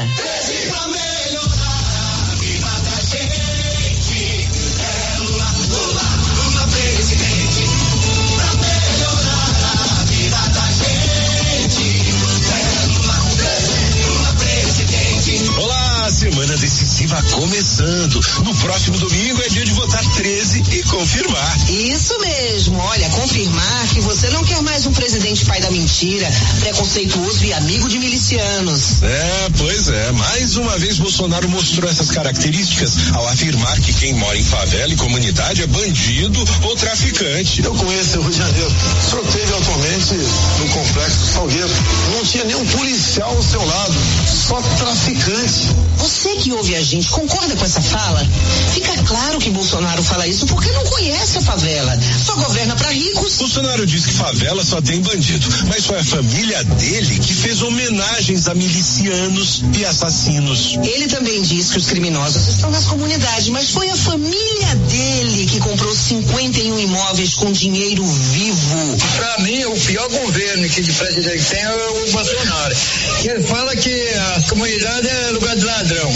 [16.57, 18.21] Olá, decisiva começando.
[18.43, 21.71] No próximo domingo é dia de votar 13 e confirmar.
[21.71, 26.27] Isso mesmo, olha, confirmar que você não quer mais um presidente pai da mentira,
[26.61, 29.03] preconceituoso e amigo de milicianos.
[29.03, 30.13] É, pois é.
[30.13, 34.97] Mais uma vez Bolsonaro mostrou essas características ao afirmar que quem mora em favela e
[34.97, 37.63] comunidade é bandido ou traficante.
[37.63, 38.73] Eu conheço o Rio de Janeiro.
[38.99, 40.15] O senhor teve atualmente
[40.61, 41.71] no complexo Salgueiro.
[42.15, 43.95] Não tinha nenhum policial ao seu lado,
[44.27, 45.77] só traficante.
[45.99, 48.27] Você que ouve a gente, concorda com essa fala?
[48.73, 51.99] Fica claro que Bolsonaro fala isso porque não conhece a favela.
[52.25, 53.37] Só governa para ricos.
[53.39, 58.47] Bolsonaro diz que favela só tem bandido, mas foi a família dele que fez homenagens
[58.49, 60.79] a milicianos e assassinos.
[60.83, 65.59] Ele também diz que os criminosos estão nas comunidades, mas foi a família dele que
[65.59, 68.97] comprou 51 imóveis com dinheiro vivo.
[69.17, 72.77] Para mim, o pior governo que de presidente tem é o Bolsonaro.
[73.25, 76.13] Ele fala que a comunidade é lugar de ladrão.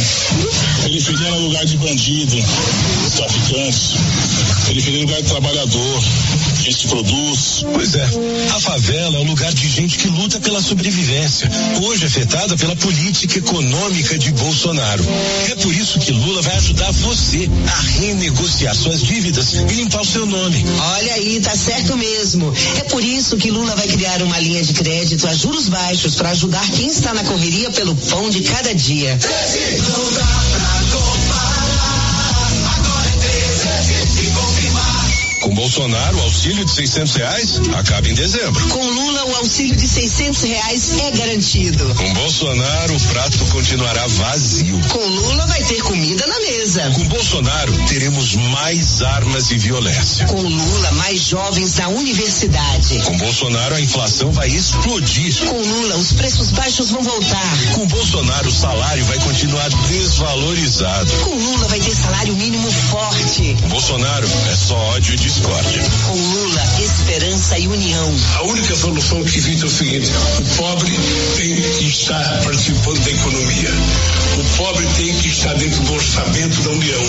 [0.84, 2.36] Ele fez lugar de bandido,
[3.16, 3.94] traficantes.
[4.68, 6.02] Ele fez lugar de trabalhador,
[6.62, 7.64] que produz.
[7.72, 8.08] Pois é,
[8.54, 11.50] a favela é um lugar de gente que luta pela sobrevivência,
[11.82, 15.04] hoje afetada pela política econômica de Bolsonaro.
[15.50, 20.06] É por isso que Lula vai ajudar você a renegociar suas dívidas e limpar o
[20.06, 20.64] seu nome.
[20.96, 22.52] Olha aí, tá certo mesmo.
[22.76, 26.30] É por isso que Lula vai criar uma linha de crédito a juros baixos para
[26.30, 29.18] ajudar quem está na correria pelo pão de cada dia.
[29.88, 30.79] Não dá pra
[35.60, 38.66] Bolsonaro, o auxílio de 600 reais acaba em dezembro.
[38.68, 41.94] Com Lula, o auxílio de 600 reais é garantido.
[41.96, 44.80] Com Bolsonaro, o prato continuará vazio.
[44.88, 46.90] Com Lula, vai ter comida na mesa.
[46.92, 50.24] Com Bolsonaro, teremos mais armas e violência.
[50.28, 53.00] Com Lula, mais jovens na universidade.
[53.00, 55.36] Com Bolsonaro, a inflação vai explodir.
[55.46, 57.58] Com Lula, os preços baixos vão voltar.
[57.74, 61.12] Com Bolsonaro, o salário vai continuar desvalorizado.
[61.22, 63.54] Com Lula, vai ter salário mínimo forte.
[63.60, 65.18] Com Bolsonaro, é só ódio e
[65.50, 65.82] discórdia.
[66.06, 68.16] Com Lula, esperança e união.
[68.36, 70.90] A única solução que existe é o seguinte: o pobre
[71.36, 73.70] tem que estar participando da economia.
[74.40, 77.02] O pobre tem que estar dentro do orçamento da União.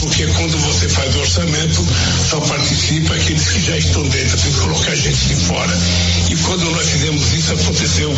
[0.00, 1.86] Porque quando você faz o orçamento,
[2.28, 5.78] só participa aqueles que já estão dentro, tem que colocar gente de fora.
[6.30, 8.12] E quando nós fizemos isso, aconteceu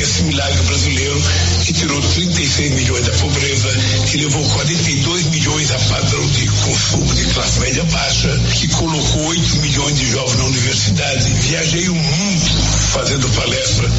[0.00, 1.22] esse milagre brasileiro
[1.66, 3.68] que tirou 36 milhões da pobreza,
[4.06, 9.56] que levou 42 milhões a padrão de consumo de classe média baixa, que colocou 8
[9.56, 11.30] milhões de jovens na universidade.
[11.42, 13.90] Viajei o mundo fazendo palestra,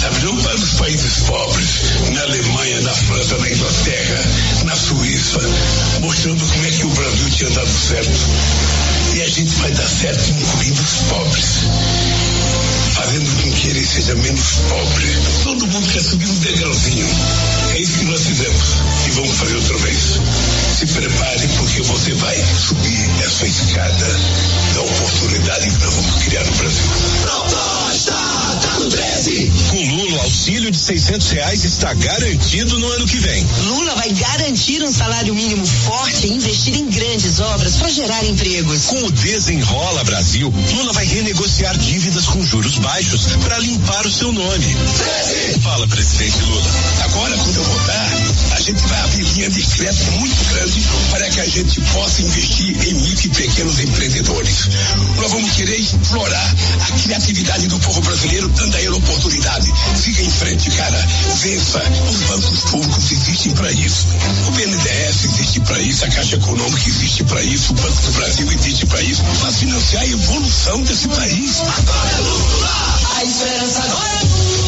[0.00, 1.68] sabe, não para os países pobres,
[2.12, 4.24] na Alemanha, na França, na Inglaterra,
[4.64, 5.40] na Suíça,
[6.00, 8.18] mostrando como é que o Brasil tinha dado certo.
[9.14, 11.64] E a gente vai dar certo incluindo os pobres
[13.00, 15.06] fazendo com que ele seja menos pobre.
[15.42, 17.06] Todo mundo quer subir um degrauzinho.
[17.72, 18.62] É isso que nós fizemos
[19.06, 20.20] e vamos fazer outra vez.
[20.78, 24.06] Se prepare porque você vai subir essa escada
[24.74, 26.84] da oportunidade que nós vamos criar no Brasil.
[27.22, 27.89] Proposta
[28.88, 29.52] tá no 13.
[29.70, 33.46] Com Lula, o auxílio de 600 reais está garantido no ano que vem.
[33.64, 38.86] Lula vai garantir um salário mínimo forte e investir em grandes obras para gerar empregos.
[38.86, 44.32] Com o Desenrola Brasil, Lula vai renegociar dívidas com juros baixos para limpar o seu
[44.32, 44.76] nome.
[45.24, 45.60] 13.
[45.60, 46.70] Fala, presidente Lula.
[47.04, 48.10] Agora, quando eu voltar,
[48.52, 52.88] a gente vai abrir linha de crédito muito grande para que a gente possa investir
[52.88, 54.68] em micro e pequenos empreendedores.
[55.16, 59.72] Nós vamos querer explorar a criatividade do povo brasileiro, dando a ele oportunidade.
[59.96, 61.06] Siga em frente, cara.
[61.42, 61.82] Vença.
[62.08, 64.06] Os bancos públicos existem para isso.
[64.46, 68.52] O BNDES existe para isso, a Caixa Econômica existe para isso, o Banco do Brasil
[68.52, 71.60] existe para isso, para financiar a evolução desse país.
[71.60, 73.00] Agora é Lula!
[73.16, 74.59] A esperança agora é Lula!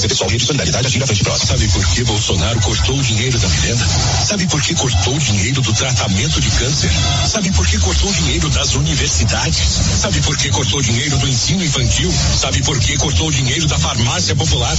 [0.00, 0.10] País!
[0.10, 1.46] Pessoal, rede solidariedade agir à frente próxima.
[1.46, 3.86] Sabe por que Bolsonaro cortou o dinheiro da merenda?
[4.26, 6.90] Sabe por que cortou o dinheiro do tratamento de câncer?
[7.26, 9.80] Sabe por que cortou o dinheiro das universidades?
[10.00, 12.12] Sabe por que cortou o dinheiro do ensino infantil?
[12.40, 14.76] Sabe por que cortou o dinheiro da farmácia popular?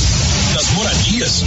[0.53, 1.43] Das moradias?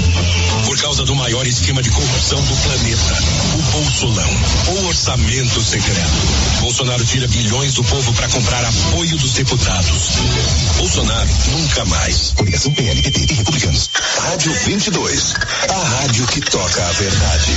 [0.67, 3.19] Por causa do maior esquema de corrupção do planeta,
[3.55, 4.31] o Bolsolão,
[4.69, 6.11] o orçamento secreto.
[6.61, 10.13] Bolsonaro tira bilhões do povo para comprar apoio dos deputados.
[10.79, 12.33] Bolsonaro nunca mais.
[12.37, 13.91] Coligação PLPT e Republicanos.
[14.19, 15.35] Rádio 22.
[15.69, 17.53] A rádio que toca a verdade.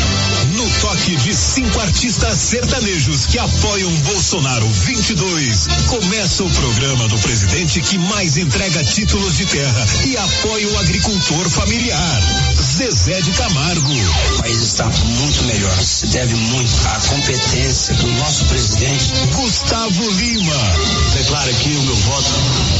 [0.54, 7.82] No toque de cinco artistas sertanejos que apoiam Bolsonaro 22, começa o programa do presidente
[7.82, 12.22] que mais entrega títulos de terra e apoia o agricultor familiar.
[12.56, 13.94] Zezé de Camargo.
[14.34, 15.84] O país está muito melhor.
[15.84, 19.14] Se deve muito à competência do nosso presidente.
[19.34, 20.74] Gustavo Lima.
[21.14, 22.32] Declaro aqui o meu voto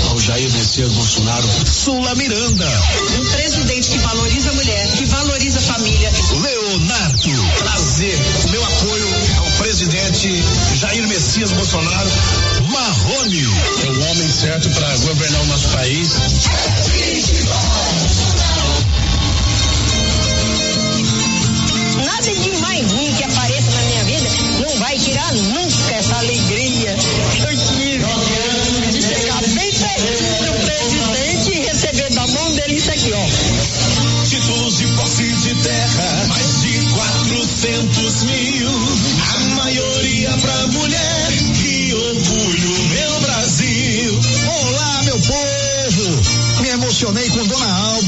[0.10, 1.48] ao Jair Messias Bolsonaro.
[1.66, 2.68] Sula Miranda.
[3.18, 6.12] Um presidente que valoriza a mulher, que valoriza a família.
[6.40, 7.32] Leonardo.
[7.58, 8.20] Prazer.
[8.46, 9.08] O meu apoio
[9.40, 10.44] ao presidente
[10.76, 12.12] Jair Messias Bolsonaro.
[12.70, 13.44] Marrone.
[13.84, 16.14] É o homem certo para governar o nosso país.
[22.06, 24.30] Nada de mais ruim que apareça na minha vida
[24.62, 26.96] não vai tirar nunca essa alegria
[27.32, 28.06] que eu tive
[28.92, 31.37] de chegar bem pertinho do presidente
[33.14, 34.26] ó.
[34.28, 38.70] Títulos de posse de terra, mais de 400 mil.
[39.34, 41.28] A maioria pra mulher.
[41.62, 44.20] Que orgulho, meu Brasil.
[44.62, 46.62] Olá, meu povo!
[46.62, 48.07] Me emocionei com Dona Alma.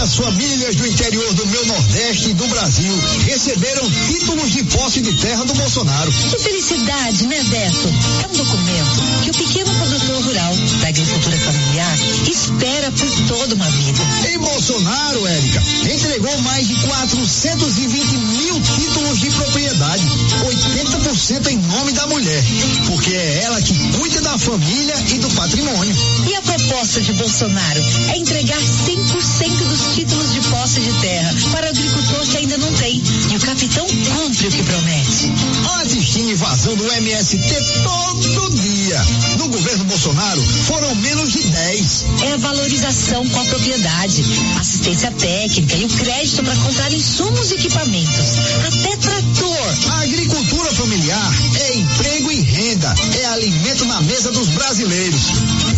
[0.00, 5.12] Muitas famílias do interior do meu Nordeste e do Brasil receberam títulos de posse de
[5.12, 6.10] terra do Bolsonaro.
[6.10, 7.88] Que felicidade, né, Beto?
[8.22, 13.70] É um documento que o pequeno produtor rural da agricultura familiar espera por toda uma
[13.70, 14.00] vida.
[14.32, 20.04] E Bolsonaro, Érica, entregou mais de 420 mil títulos de propriedade,
[20.46, 22.42] 80% em nome da mulher,
[22.86, 25.94] porque é ela que cuida da família e do patrimônio.
[26.26, 31.68] E a proposta de Bolsonaro é entregar 100% dos títulos de posse de terra para
[31.68, 33.02] agricultor que ainda não tem.
[33.30, 35.32] E o capitão cumpre o que promete.
[35.80, 37.38] Antes tinha invasão do MST
[37.82, 39.06] todo dia.
[39.38, 42.04] No governo Bolsonaro foram menos de 10.
[42.22, 44.24] É a valorização com a propriedade,
[44.58, 48.38] assistência técnica e o crédito para comprar insumos e equipamentos.
[48.66, 49.50] Até trator.
[49.90, 55.22] A agricultura familiar é emprego e renda, é alimento na mesa dos brasileiros.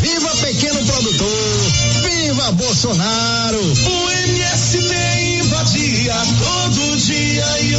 [0.00, 1.91] Viva pequeno produtor!
[2.32, 3.60] Viva Bolsonaro!
[3.60, 4.94] O MST
[5.36, 7.74] invadia todo dia e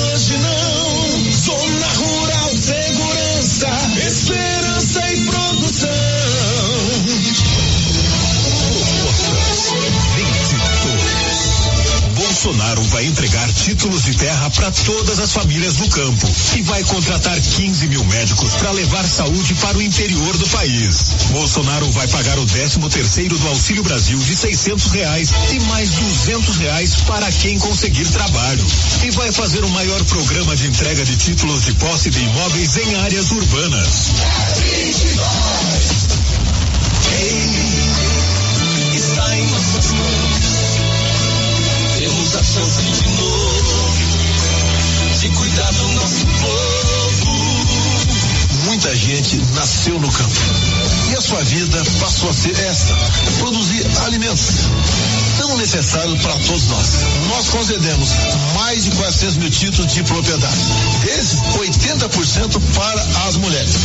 [13.84, 16.26] títulos de terra para todas as famílias do campo
[16.56, 21.14] e vai contratar 15 mil médicos para levar saúde para o interior do país.
[21.32, 26.56] Bolsonaro vai pagar o 13 terceiro do Auxílio Brasil de 600 reais e mais 200
[26.60, 28.66] reais para quem conseguir trabalho
[29.04, 32.96] e vai fazer o maior programa de entrega de títulos de posse de imóveis em
[32.96, 34.12] áreas urbanas.
[37.20, 37.36] Ei,
[38.96, 40.54] está em nossas mãos
[42.54, 43.13] chance de novo de
[45.62, 47.44] do nosso povo.
[48.66, 50.40] Muita gente nasceu no campo
[51.12, 52.96] e a sua vida passou a ser esta:
[53.40, 54.66] produzir alimentos
[55.38, 56.88] tão necessários para todos nós.
[57.30, 58.10] Nós concedemos
[58.56, 60.58] mais de 400 mil títulos de propriedade.
[61.04, 63.76] Desses, 80% para as mulheres.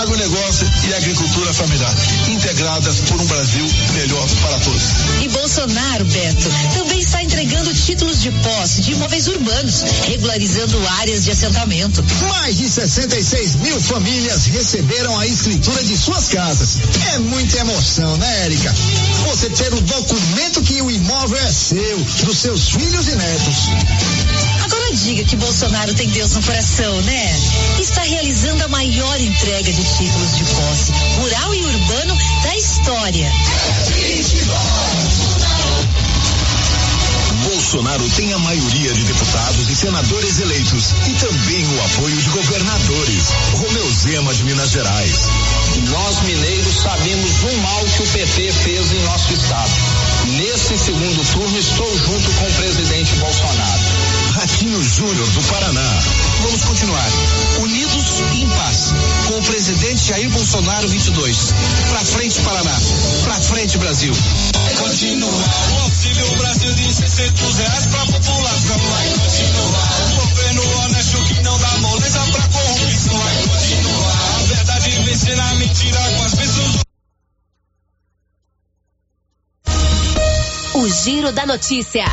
[0.00, 1.94] Agronegócio e agricultura familiar,
[2.28, 4.82] integradas por um Brasil melhor para todos.
[5.22, 12.04] E Bolsonaro, Beto, também entregando títulos de posse de imóveis urbanos, regularizando áreas de assentamento.
[12.28, 16.78] Mais de 66 mil famílias receberam a escritura de suas casas.
[17.14, 18.74] É muita emoção, né, Érica?
[19.26, 23.56] Você ter o documento que o imóvel é seu, dos seus filhos e netos.
[24.64, 27.40] Agora diga que Bolsonaro tem Deus no coração, né?
[27.80, 33.32] Está realizando a maior entrega de títulos de posse, rural e urbano da história.
[37.74, 43.24] Bolsonaro tem a maioria de deputados e senadores eleitos e também o apoio de governadores.
[43.52, 45.28] Romeu Zema de Minas Gerais.
[45.90, 49.72] Nós mineiros sabemos o mal que o PT fez em nosso estado.
[50.36, 53.93] Nesse segundo turno estou junto com o presidente Bolsonaro.
[54.54, 56.02] Ratinho Júnior do Paraná.
[56.42, 57.10] Vamos continuar
[57.60, 58.94] unidos e em paz
[59.26, 61.52] com o presidente Jair Bolsonaro 22.
[61.90, 62.80] Pra frente Paraná,
[63.24, 64.14] pra frente Brasil.
[64.78, 68.78] Continua o auxílio Brasil de 600 reais pra população.
[68.78, 73.18] Vai continuar o governo honesto que não dá moleza pra corrupção.
[73.18, 76.84] Vai continuar a verdade vencer a mentira com as pessoas.
[80.74, 82.04] O Giro da Notícia.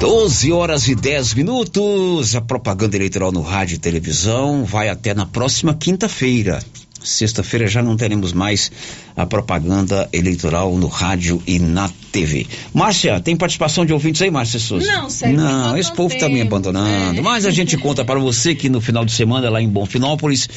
[0.00, 2.34] 12 horas e 10 minutos.
[2.34, 6.62] A propaganda eleitoral no rádio e televisão vai até na próxima quinta-feira.
[7.04, 8.72] Sexta-feira já não teremos mais
[9.14, 12.46] a propaganda eleitoral no rádio e na TV.
[12.72, 14.90] Márcia, tem participação de ouvintes aí, Márcia Souza?
[14.90, 15.36] Não, Sérgio.
[15.36, 17.18] Não, esse povo está me abandonando.
[17.18, 17.22] É.
[17.22, 20.48] Mas a gente conta para você que no final de semana, lá em Bonfinópolis,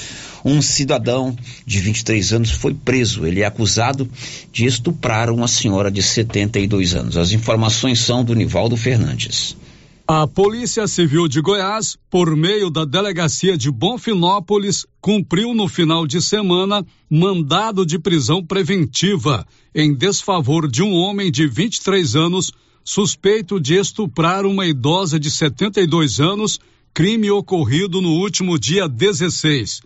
[0.45, 3.25] um cidadão de 23 anos foi preso.
[3.25, 4.09] Ele é acusado
[4.51, 7.17] de estuprar uma senhora de 72 anos.
[7.17, 9.55] As informações são do Nivaldo Fernandes.
[10.09, 16.21] A Polícia Civil de Goiás, por meio da Delegacia de Bonfinópolis, cumpriu no final de
[16.21, 22.53] semana mandado de prisão preventiva em desfavor de um homem de 23 anos
[22.85, 26.57] suspeito de estuprar uma idosa de 72 anos,
[26.93, 29.81] crime ocorrido no último dia 16.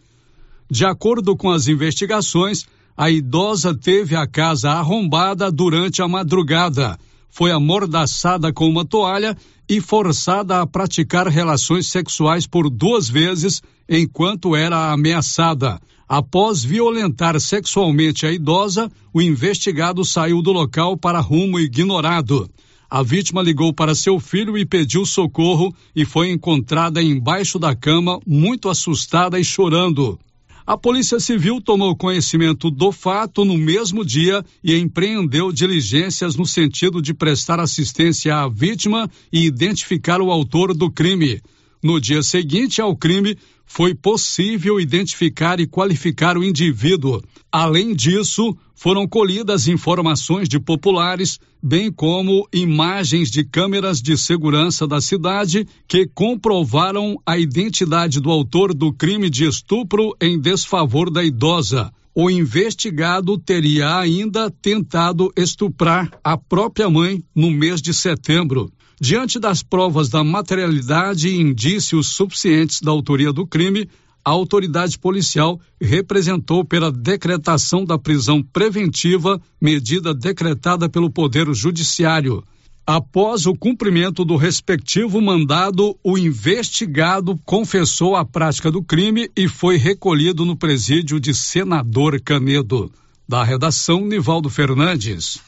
[0.70, 6.96] De acordo com as investigações, a idosa teve a casa arrombada durante a madrugada,
[7.32, 9.36] foi amordaçada com uma toalha
[9.68, 15.80] e forçada a praticar relações sexuais por duas vezes enquanto era ameaçada.
[16.08, 22.50] Após violentar sexualmente a idosa, o investigado saiu do local para rumo ignorado.
[22.90, 28.20] A vítima ligou para seu filho e pediu socorro e foi encontrada embaixo da cama,
[28.28, 30.20] muito assustada e chorando.
[30.66, 37.02] A Polícia Civil tomou conhecimento do fato no mesmo dia e empreendeu diligências no sentido
[37.02, 41.42] de prestar assistência à vítima e identificar o autor do crime.
[41.84, 43.36] No dia seguinte ao crime,
[43.66, 47.22] foi possível identificar e qualificar o indivíduo.
[47.52, 55.00] Além disso, foram colhidas informações de populares, bem como imagens de câmeras de segurança da
[55.00, 61.92] cidade que comprovaram a identidade do autor do crime de estupro em desfavor da idosa.
[62.14, 68.72] O investigado teria ainda tentado estuprar a própria mãe no mês de setembro.
[69.04, 73.90] Diante das provas da materialidade e indícios suficientes da autoria do crime,
[74.24, 82.44] a autoridade policial representou pela decretação da prisão preventiva, medida decretada pelo Poder Judiciário.
[82.86, 89.78] Após o cumprimento do respectivo mandado, o investigado confessou a prática do crime e foi
[89.78, 92.92] recolhido no presídio de Senador Canedo.
[93.28, 95.40] Da redação, Nivaldo Fernandes.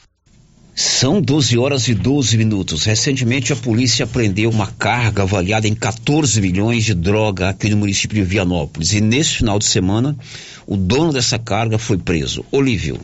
[0.74, 2.84] São 12 horas e 12 minutos.
[2.84, 8.16] Recentemente, a polícia prendeu uma carga avaliada em 14 milhões de droga aqui no município
[8.16, 8.92] de Vianópolis.
[8.92, 10.16] E nesse final de semana,
[10.66, 12.44] o dono dessa carga foi preso.
[12.50, 12.98] Olívio.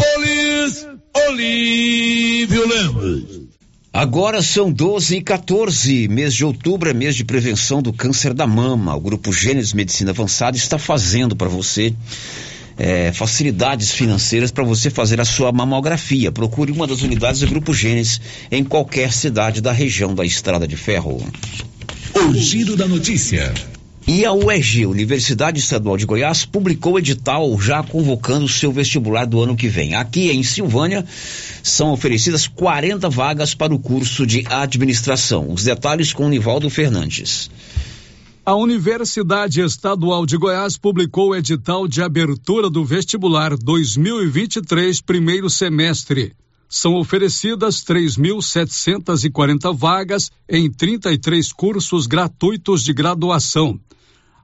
[1.29, 3.43] Olívio Lemos.
[3.93, 6.09] Agora são 12 e 14.
[6.09, 8.97] Mês de outubro é mês de prevenção do câncer da mama.
[8.97, 11.95] O Grupo Gênesis Medicina Avançada está fazendo para você
[12.77, 16.33] é, facilidades financeiras para você fazer a sua mamografia.
[16.33, 18.21] Procure uma das unidades do Grupo Gênesis
[18.51, 21.25] em qualquer cidade da região da Estrada de Ferro.
[22.15, 23.53] O giro da notícia.
[24.07, 29.41] E a UEG, Universidade Estadual de Goiás, publicou edital já convocando o seu vestibular do
[29.41, 29.95] ano que vem.
[29.95, 31.05] Aqui em Silvânia
[31.63, 35.53] são oferecidas 40 vagas para o curso de administração.
[35.53, 37.49] Os detalhes com o Nivaldo Fernandes.
[38.45, 46.35] A Universidade Estadual de Goiás publicou o edital de abertura do vestibular 2023, primeiro semestre.
[46.69, 53.79] São oferecidas 3.740 vagas em 33 cursos gratuitos de graduação.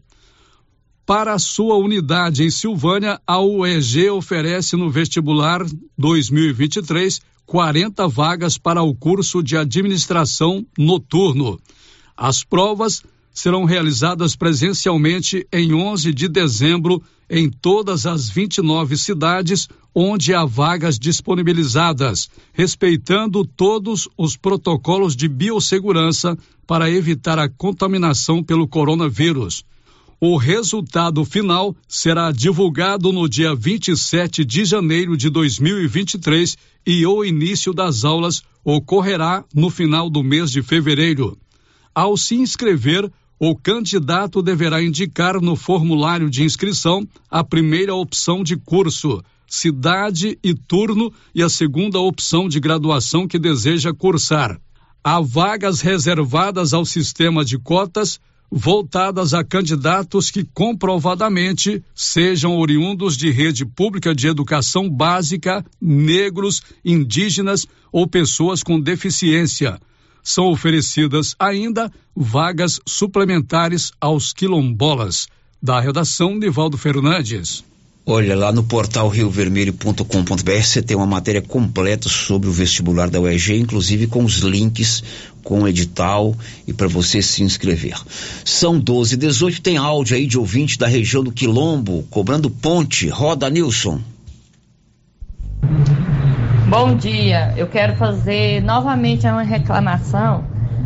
[1.06, 5.64] Para sua unidade em Silvânia, a UEG oferece no vestibular
[5.96, 11.60] 2023 40 vagas para o curso de administração noturno.
[12.16, 13.02] As provas
[13.32, 20.98] serão realizadas presencialmente em 11 de dezembro em todas as 29 cidades onde há vagas
[20.98, 26.36] disponibilizadas, respeitando todos os protocolos de biossegurança
[26.66, 29.64] para evitar a contaminação pelo coronavírus.
[30.20, 36.56] O resultado final será divulgado no dia 27 de janeiro de 2023
[36.86, 41.38] e o início das aulas ocorrerá no final do mês de fevereiro.
[41.94, 48.56] Ao se inscrever, o candidato deverá indicar no formulário de inscrição a primeira opção de
[48.56, 54.60] curso, cidade e turno e a segunda opção de graduação que deseja cursar.
[55.04, 58.20] Há vagas reservadas ao sistema de cotas
[58.54, 67.66] voltadas a candidatos que comprovadamente sejam oriundos de rede pública de educação básica, negros, indígenas
[67.90, 69.80] ou pessoas com deficiência.
[70.22, 75.28] São oferecidas ainda vagas suplementares aos quilombolas.
[75.62, 77.64] Da redação, Nivaldo Fernandes.
[78.04, 83.54] Olha, lá no portal riovermelho.com.br você tem uma matéria completa sobre o vestibular da UEG,
[83.54, 85.04] inclusive com os links
[85.42, 86.34] com o edital
[86.66, 87.96] e para você se inscrever.
[88.44, 93.08] São 12 e 18, tem áudio aí de ouvinte da região do Quilombo, cobrando ponte.
[93.08, 94.00] Roda, Nilson.
[96.68, 97.52] Bom dia.
[97.56, 100.44] Eu quero fazer novamente uma reclamação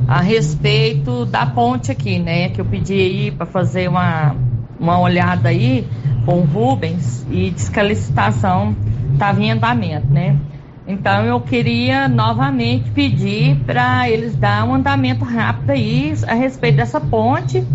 [0.08, 2.48] a respeito da ponte aqui, né?
[2.48, 4.34] Que eu pedi aí para fazer uma,
[4.78, 5.86] uma olhada aí
[6.24, 8.76] com o Rubens e diz que a licitação
[9.12, 10.36] estava em andamento, né?
[10.86, 17.00] Então eu queria novamente pedir para eles dar um andamento rápido aí a respeito dessa
[17.00, 17.66] ponte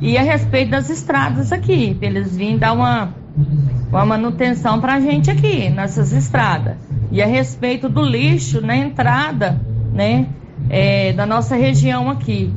[0.00, 3.14] e a respeito das estradas aqui, para eles virem dar uma,
[3.88, 6.76] uma manutenção para a gente aqui nessas estradas.
[7.10, 9.58] E a respeito do lixo na entrada,
[9.94, 10.26] né,
[10.68, 12.52] é, da nossa região aqui.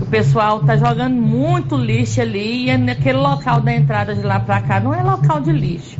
[0.00, 4.38] O pessoal tá jogando muito lixo ali e é naquele local da entrada de lá
[4.38, 5.96] para cá não é local de lixo.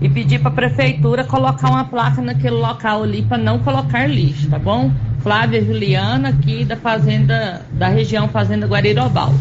[0.00, 4.48] E pedir para a prefeitura colocar uma placa naquele local ali para não colocar lixo,
[4.48, 4.90] tá bom?
[5.22, 9.34] Flávia Juliana aqui da fazenda da região Fazenda Guarirobal.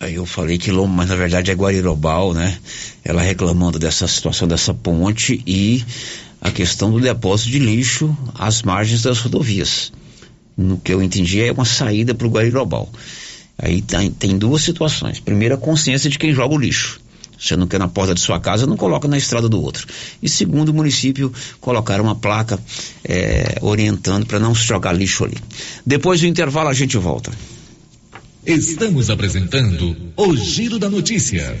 [0.00, 2.56] Aí eu falei que Lombo, mas na verdade é Guarirobal, né?
[3.04, 5.84] Ela reclamando dessa situação dessa ponte e
[6.40, 9.92] a questão do depósito de lixo às margens das rodovias.
[10.56, 12.88] No que eu entendi é uma saída para o Guarirobal.
[13.58, 15.20] Aí tem, tem duas situações.
[15.20, 17.00] Primeiro, a consciência de quem joga o lixo.
[17.38, 19.86] Você não quer na porta de sua casa, não coloca na estrada do outro.
[20.22, 22.58] E segundo, o município colocar uma placa
[23.04, 25.36] é, orientando para não se jogar lixo ali.
[25.84, 27.32] Depois do intervalo a gente volta.
[28.46, 31.60] Estamos apresentando o Giro da Notícia.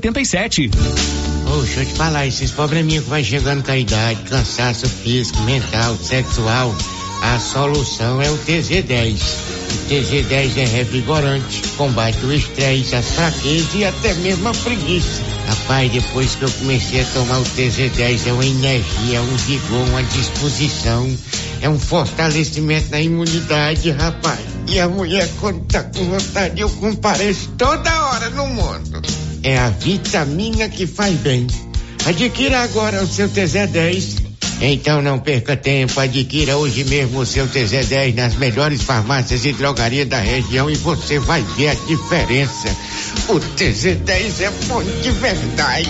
[0.01, 0.71] 87.
[1.45, 5.39] Ô, deixa eu te falar, esses probleminhas que vai chegando com a idade, cansaço físico,
[5.43, 6.75] mental, sexual,
[7.21, 9.21] a solução é o TZ10.
[9.71, 15.21] O TZ10 é revigorante, combate o estresse, as fraquezas e até mesmo a preguiça.
[15.47, 20.03] Rapaz, depois que eu comecei a tomar o TZ10, é uma energia, um vigor, uma
[20.03, 21.09] disposição,
[21.61, 24.39] é um fortalecimento na imunidade, rapaz.
[24.67, 29.01] E a mulher, quando tá com vontade, eu compareço toda hora no mundo
[29.43, 31.47] é a vitamina que faz bem.
[32.05, 34.30] Adquira agora o seu TZ10.
[34.61, 40.07] Então não perca tempo, adquira hoje mesmo o seu TZ10 nas melhores farmácias e drogarias
[40.07, 42.69] da região e você vai ver a diferença.
[43.27, 45.89] O TZ10 é bom de verdade.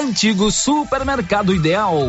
[0.00, 2.08] antigo supermercado ideal.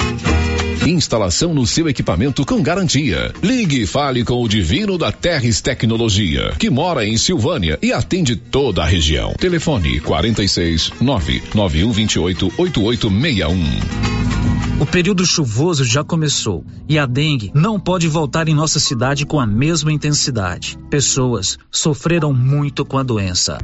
[0.87, 3.31] Instalação no seu equipamento com garantia.
[3.43, 8.35] Ligue e fale com o Divino da Terres Tecnologia, que mora em Silvânia e atende
[8.35, 9.33] toda a região.
[9.33, 14.21] Telefone 46 99128 8861.
[14.81, 19.39] O período chuvoso já começou e a dengue não pode voltar em nossa cidade com
[19.39, 20.75] a mesma intensidade.
[20.89, 23.59] Pessoas sofreram muito com a doença.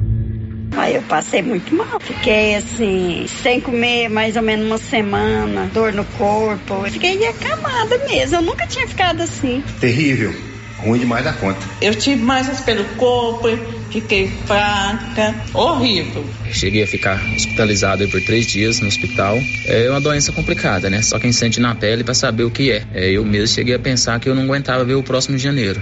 [0.77, 1.99] Aí eu passei muito mal.
[1.99, 6.85] Fiquei assim, sem comer mais ou menos uma semana, dor no corpo.
[6.85, 8.37] Eu fiquei acamada mesmo.
[8.37, 9.63] Eu nunca tinha ficado assim.
[9.79, 10.33] Terrível.
[10.77, 11.59] Ruim demais da conta.
[11.81, 13.47] Eu tive mais pelo corpo,
[13.89, 16.23] fiquei fraca, horrível.
[16.51, 19.39] Cheguei a ficar hospitalizado por três dias no hospital.
[19.65, 21.01] É uma doença complicada, né?
[21.01, 22.83] Só quem sente na pele para saber o que é.
[22.93, 23.09] é.
[23.09, 25.81] Eu mesmo cheguei a pensar que eu não aguentava ver o próximo de janeiro.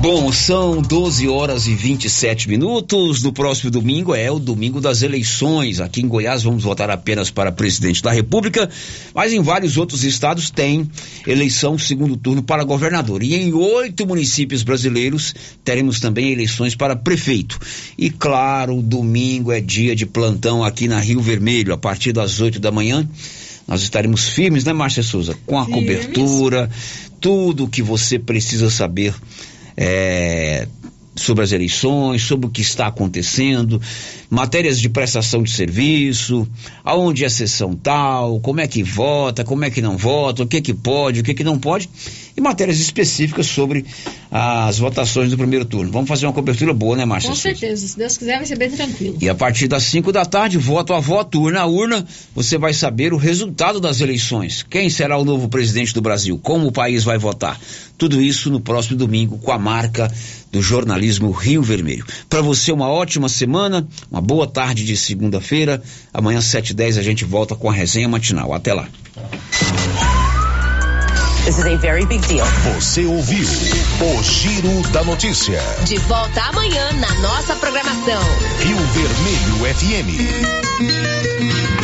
[0.00, 3.22] Bom, são 12 horas e 27 minutos.
[3.22, 5.80] No próximo domingo é o domingo das eleições.
[5.80, 8.68] Aqui em Goiás vamos votar apenas para presidente da República,
[9.14, 10.88] mas em vários outros estados tem
[11.26, 13.22] eleição segundo turno para governador.
[13.22, 17.58] E em oito municípios brasileiros teremos também eleições para prefeito.
[17.98, 22.60] E claro, domingo é dia de plantão aqui na Rio Vermelho, a partir das 8
[22.60, 23.08] da manhã.
[23.66, 25.36] Nós estaremos firmes, né, Márcia Souza?
[25.44, 25.80] Com a firmes.
[25.80, 26.70] cobertura,
[27.20, 29.12] tudo o que você precisa saber
[29.76, 30.66] é,
[31.16, 33.80] sobre as eleições, sobre o que está acontecendo,
[34.28, 36.46] matérias de prestação de serviço,
[36.84, 40.46] aonde é a sessão tal, como é que vota, como é que não vota, o
[40.46, 41.88] que que pode, o que que não pode,
[42.36, 43.84] e matérias específicas sobre
[44.30, 45.90] as votações do primeiro turno.
[45.90, 47.30] Vamos fazer uma cobertura boa, né, Márcia?
[47.30, 49.16] Com certeza, se Deus quiser vai ser bem tranquilo.
[49.20, 52.74] E a partir das 5 da tarde, voto a voto, urna a urna, você vai
[52.74, 54.64] saber o resultado das eleições.
[54.68, 56.38] Quem será o novo presidente do Brasil?
[56.38, 57.58] Como o país vai votar?
[57.96, 60.12] Tudo isso no próximo domingo com a marca
[60.56, 62.06] do jornalismo Rio Vermelho.
[62.30, 65.82] Para você, uma ótima semana, uma boa tarde de segunda-feira.
[66.14, 68.54] Amanhã, 7h10, a gente volta com a resenha matinal.
[68.54, 68.88] Até lá.
[71.44, 72.46] This is a very big deal.
[72.74, 75.60] Você ouviu o Giro da Notícia.
[75.84, 78.22] De volta amanhã na nossa programação.
[78.58, 81.65] Rio Vermelho FM.